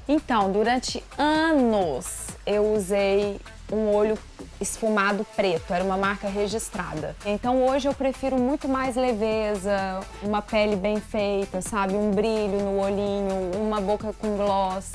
[0.07, 3.37] Então, durante anos eu usei
[3.69, 4.17] um olho
[4.61, 7.17] esfumado preto, era uma marca registrada.
[7.25, 11.95] Então hoje eu prefiro muito mais leveza, uma pele bem feita, sabe?
[11.95, 14.93] Um brilho no olhinho, uma boca com gloss.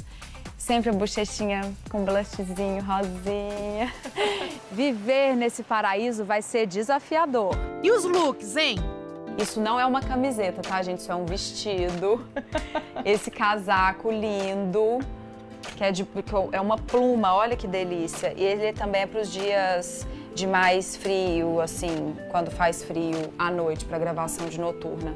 [0.67, 3.95] Sempre a bochechinha com blushzinho rosinha.
[4.73, 7.55] Viver nesse paraíso vai ser desafiador.
[7.85, 8.75] E os looks, hein?
[9.39, 10.99] Isso não é uma camiseta, tá, gente?
[10.99, 12.27] Isso é um vestido.
[13.07, 14.99] Esse casaco lindo,
[15.77, 18.35] que é, de, que é uma pluma, olha que delícia.
[18.37, 20.05] E ele também é para os dias
[20.35, 25.15] de mais frio, assim, quando faz frio à noite para gravação de noturna.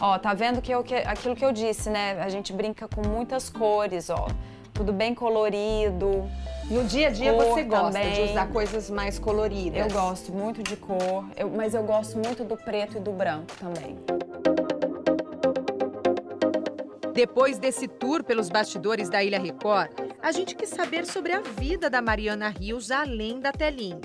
[0.00, 2.22] Ó, tá vendo que, eu, que aquilo que eu disse, né?
[2.22, 4.28] A gente brinca com muitas cores, ó.
[4.74, 6.28] Tudo bem colorido.
[6.70, 8.12] No dia a dia Cor você gosta também.
[8.26, 9.78] de usar coisas mais coloridas?
[9.80, 13.46] Eu gosto muito de cor, eu- mas eu gosto muito do preto e do branco
[13.60, 13.96] também.
[17.12, 21.88] Depois desse tour pelos bastidores da Ilha Record, a gente quis saber sobre a vida
[21.88, 24.00] da Mariana Rios além da telinha.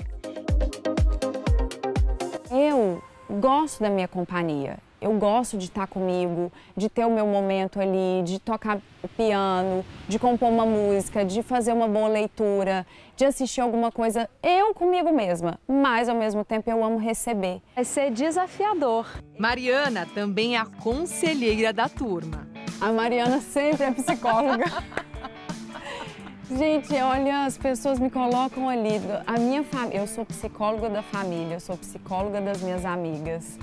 [2.50, 3.02] Eu
[3.40, 4.78] gosto da minha companhia.
[5.00, 8.80] Eu gosto de estar comigo, de ter o meu momento ali, de tocar
[9.16, 12.86] piano, de compor uma música, de fazer uma boa leitura,
[13.16, 15.58] de assistir alguma coisa eu comigo mesma.
[15.66, 17.62] Mas ao mesmo tempo eu amo receber.
[17.74, 19.06] Vai ser desafiador.
[19.38, 22.46] Mariana também é a conselheira da turma.
[22.78, 24.64] A Mariana sempre é psicóloga.
[26.50, 29.00] Gente, olha, as pessoas me colocam ali.
[29.26, 33.56] A minha família, eu sou psicóloga da família, eu sou psicóloga das minhas amigas.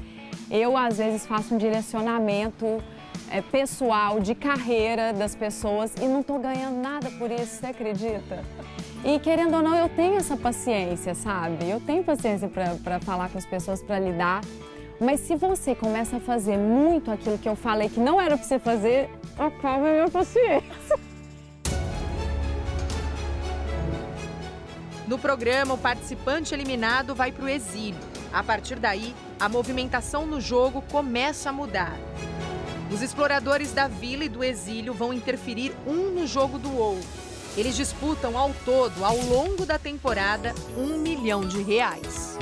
[0.50, 2.82] Eu, às vezes, faço um direcionamento
[3.30, 8.44] é, pessoal, de carreira das pessoas e não estou ganhando nada por isso, você acredita?
[9.04, 11.70] E querendo ou não, eu tenho essa paciência, sabe?
[11.70, 12.50] Eu tenho paciência
[12.84, 14.42] para falar com as pessoas, para lidar.
[15.00, 18.46] Mas se você começa a fazer muito aquilo que eu falei que não era para
[18.46, 21.00] você fazer, acaba a minha paciência.
[25.08, 28.00] No programa, o participante eliminado vai para o exílio.
[28.34, 31.96] A partir daí, a movimentação no jogo começa a mudar.
[32.92, 37.08] Os exploradores da vila e do exílio vão interferir um no jogo do outro.
[37.56, 42.38] Eles disputam ao todo, ao longo da temporada, um milhão de reais.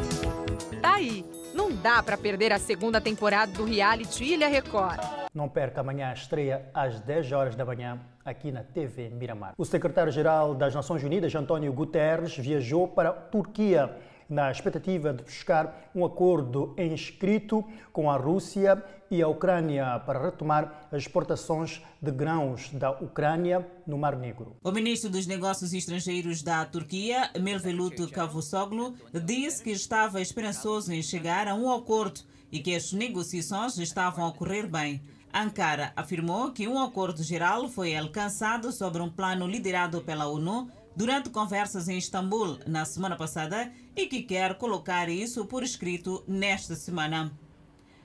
[0.82, 5.00] Tá aí, não dá para perder a segunda temporada do reality Ilha Record.
[5.34, 9.54] Não perca amanhã a estreia às 10 horas da manhã aqui na TV Miramar.
[9.58, 13.94] O secretário-geral das Nações Unidas, António Guterres, viajou para a Turquia
[14.30, 20.24] na expectativa de buscar um acordo em escrito com a Rússia e a Ucrânia para
[20.24, 24.56] retomar as exportações de grãos da Ucrânia no Mar Negro.
[24.64, 31.48] O ministro dos Negócios Estrangeiros da Turquia, Mevlut Cavusoglu, disse que estava esperançoso em chegar
[31.48, 32.22] a um acordo
[32.52, 35.02] e que as negociações estavam a correr bem.
[35.34, 41.30] Ankara afirmou que um acordo geral foi alcançado sobre um plano liderado pela ONU durante
[41.30, 47.32] conversas em Istambul na semana passada e que quer colocar isso por escrito nesta semana.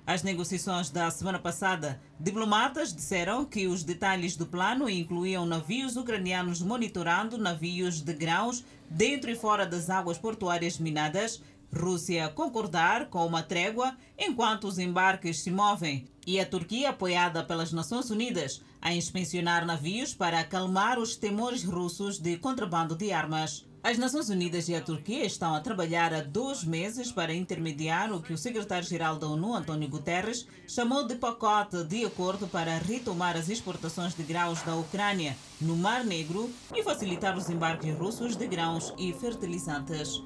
[0.07, 6.61] As negociações da semana passada, diplomatas disseram que os detalhes do plano incluíam navios ucranianos
[6.61, 11.41] monitorando navios de grãos dentro e fora das águas portuárias minadas,
[11.73, 17.73] Rússia concordar com uma trégua enquanto os embarques se movem e a Turquia, apoiada pelas
[17.73, 23.67] Nações Unidas, a inspecionar navios para acalmar os temores russos de contrabando de armas.
[23.83, 28.21] As Nações Unidas e a Turquia estão a trabalhar há dois meses para intermediar o
[28.21, 33.49] que o secretário-geral da ONU, António Guterres, chamou de pacote de acordo para retomar as
[33.49, 38.93] exportações de grãos da Ucrânia no Mar Negro e facilitar os embarques russos de grãos
[38.99, 40.23] e fertilizantes.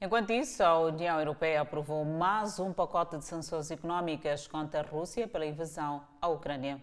[0.00, 5.28] Enquanto isso, a União Europeia aprovou mais um pacote de sanções econômicas contra a Rússia
[5.28, 6.82] pela invasão à Ucrânia.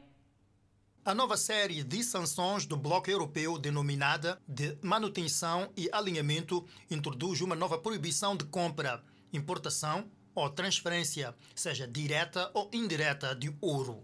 [1.04, 7.56] A nova série de sanções do Bloco Europeu, denominada de manutenção e alinhamento, introduz uma
[7.56, 14.04] nova proibição de compra, importação ou transferência, seja direta ou indireta, de ouro.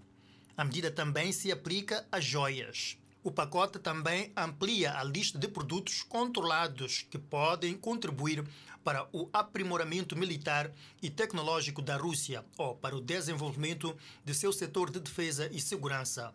[0.58, 2.98] A medida também se aplica a joias.
[3.24, 8.44] O pacote também amplia a lista de produtos controlados que podem contribuir
[8.84, 13.96] para o aprimoramento militar e tecnológico da Rússia ou para o desenvolvimento
[14.26, 16.34] de seu setor de defesa e segurança.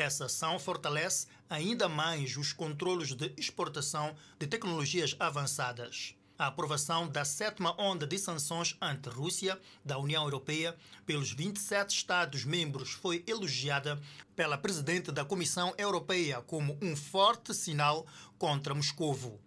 [0.00, 6.14] Essa ação fortalece ainda mais os controlos de exportação de tecnologias avançadas.
[6.38, 10.74] A aprovação da sétima onda de sanções ante Rússia da União Europeia
[11.04, 14.00] pelos 27 Estados-membros foi elogiada
[14.34, 18.06] pela presidente da Comissão Europeia como um forte sinal
[18.38, 19.38] contra Moscovo.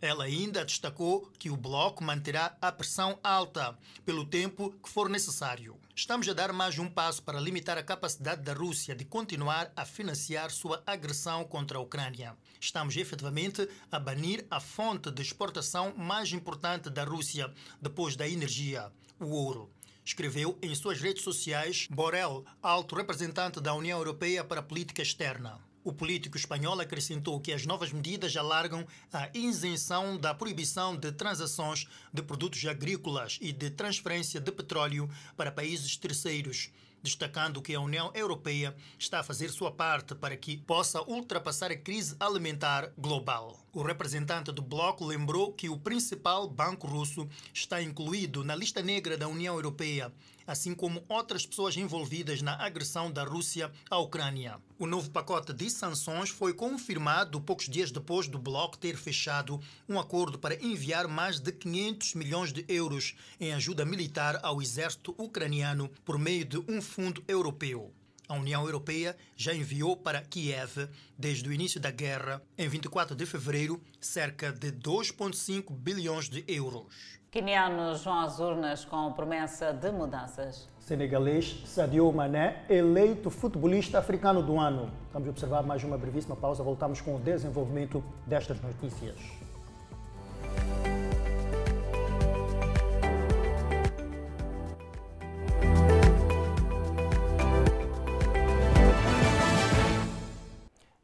[0.00, 5.78] Ela ainda destacou que o bloco manterá a pressão alta pelo tempo que for necessário.
[5.94, 9.84] Estamos a dar mais um passo para limitar a capacidade da Rússia de continuar a
[9.84, 12.34] financiar sua agressão contra a Ucrânia.
[12.58, 18.90] Estamos efetivamente a banir a fonte de exportação mais importante da Rússia depois da energia,
[19.20, 19.70] o ouro
[20.04, 25.60] escreveu em suas redes sociais Borrell, alto representante da União Europeia para a Política Externa.
[25.84, 31.88] O político espanhol acrescentou que as novas medidas alargam a isenção da proibição de transações
[32.12, 36.70] de produtos agrícolas e de transferência de petróleo para países terceiros,
[37.02, 41.76] destacando que a União Europeia está a fazer sua parte para que possa ultrapassar a
[41.76, 43.58] crise alimentar global.
[43.72, 49.18] O representante do bloco lembrou que o principal banco russo está incluído na lista negra
[49.18, 50.12] da União Europeia
[50.46, 54.60] assim como outras pessoas envolvidas na agressão da Rússia à Ucrânia.
[54.78, 59.98] O novo pacote de sanções foi confirmado poucos dias depois do bloco ter fechado um
[59.98, 65.90] acordo para enviar mais de 500 milhões de euros em ajuda militar ao exército ucraniano
[66.04, 67.92] por meio de um fundo europeu.
[68.32, 73.26] A União Europeia já enviou para Kiev, desde o início da guerra, em 24 de
[73.26, 77.20] fevereiro, cerca de 2,5 bilhões de euros.
[77.30, 80.66] Quenianos vão às urnas com promessa de mudanças.
[80.80, 84.90] Senegalês Sadio Mané, eleito futebolista africano do ano.
[85.12, 86.62] Vamos observar mais uma brevíssima pausa.
[86.62, 89.18] Voltamos com o desenvolvimento destas notícias.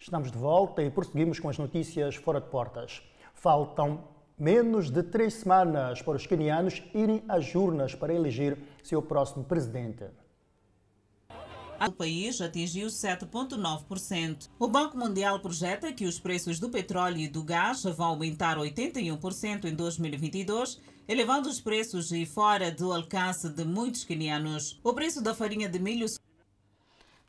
[0.08, 3.02] Estamos de volta e prosseguimos com as notícias fora de portas.
[3.34, 4.04] Faltam
[4.38, 10.06] menos de três semanas para os quenianos irem às urnas para eleger seu próximo presidente.
[11.86, 14.48] O país atingiu 7,9%.
[14.58, 19.66] O Banco Mundial projeta que os preços do petróleo e do gás vão aumentar 81%
[19.66, 24.80] em 2022, elevando os preços e fora do alcance de muitos quenianos.
[24.82, 26.06] O preço da farinha de milho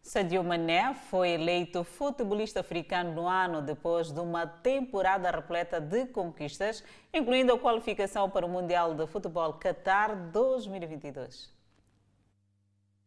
[0.10, 6.84] Sadio Mané foi eleito futebolista africano no ano depois de uma temporada repleta de conquistas,
[7.14, 11.53] incluindo a qualificação para o Mundial de Futebol Qatar 2022.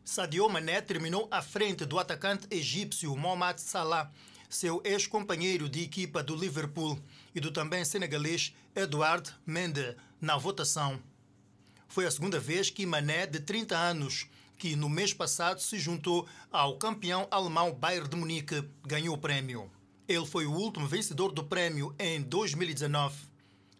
[0.05, 4.09] Sadio Mané terminou à frente do atacante egípcio Mohamed Salah,
[4.48, 6.96] seu ex-companheiro de equipa do Liverpool,
[7.34, 11.00] e do também senegalês Edouard Mendy na votação.
[11.88, 14.28] Foi a segunda vez que Mané, de 30 anos,
[14.62, 19.68] que no mês passado se juntou ao campeão alemão Bayern de Munique, ganhou o prémio.
[20.06, 23.12] Ele foi o último vencedor do prémio em 2019.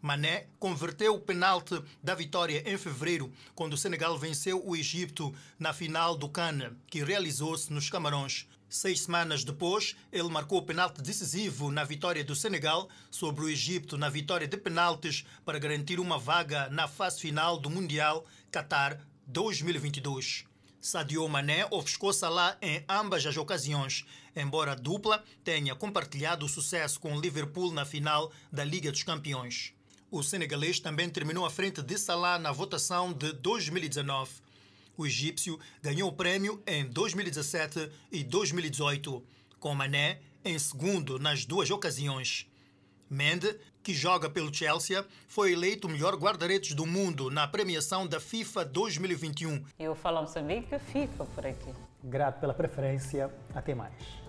[0.01, 5.73] Mané converteu o penalti da vitória em fevereiro, quando o Senegal venceu o Egito na
[5.73, 8.49] final do CAN, que realizou-se nos Camarões.
[8.69, 13.97] Seis semanas depois, ele marcou o penalti decisivo na vitória do Senegal sobre o Egito
[13.97, 20.51] na vitória de penaltis para garantir uma vaga na fase final do Mundial Qatar 2022.
[20.83, 24.05] Sadio Mané ofuscou Salah em ambas as ocasiões,
[24.35, 29.05] embora a dupla tenha compartilhado o sucesso com o Liverpool na final da Liga dos
[29.05, 29.73] Campeões.
[30.11, 34.29] O senegalês também terminou à frente de Salah na votação de 2019.
[34.97, 39.25] O egípcio ganhou o prêmio em 2017 e 2018,
[39.61, 42.49] com Mané em segundo nas duas ocasiões.
[43.09, 48.21] Mende, que joga pelo Chelsea, foi eleito o melhor guarda-redes do mundo na premiação da
[48.21, 49.65] FIFA 2021.
[49.79, 51.73] E o Fala Moçambique fica por aqui.
[52.05, 53.31] Grato pela preferência.
[53.55, 54.22] Até mais.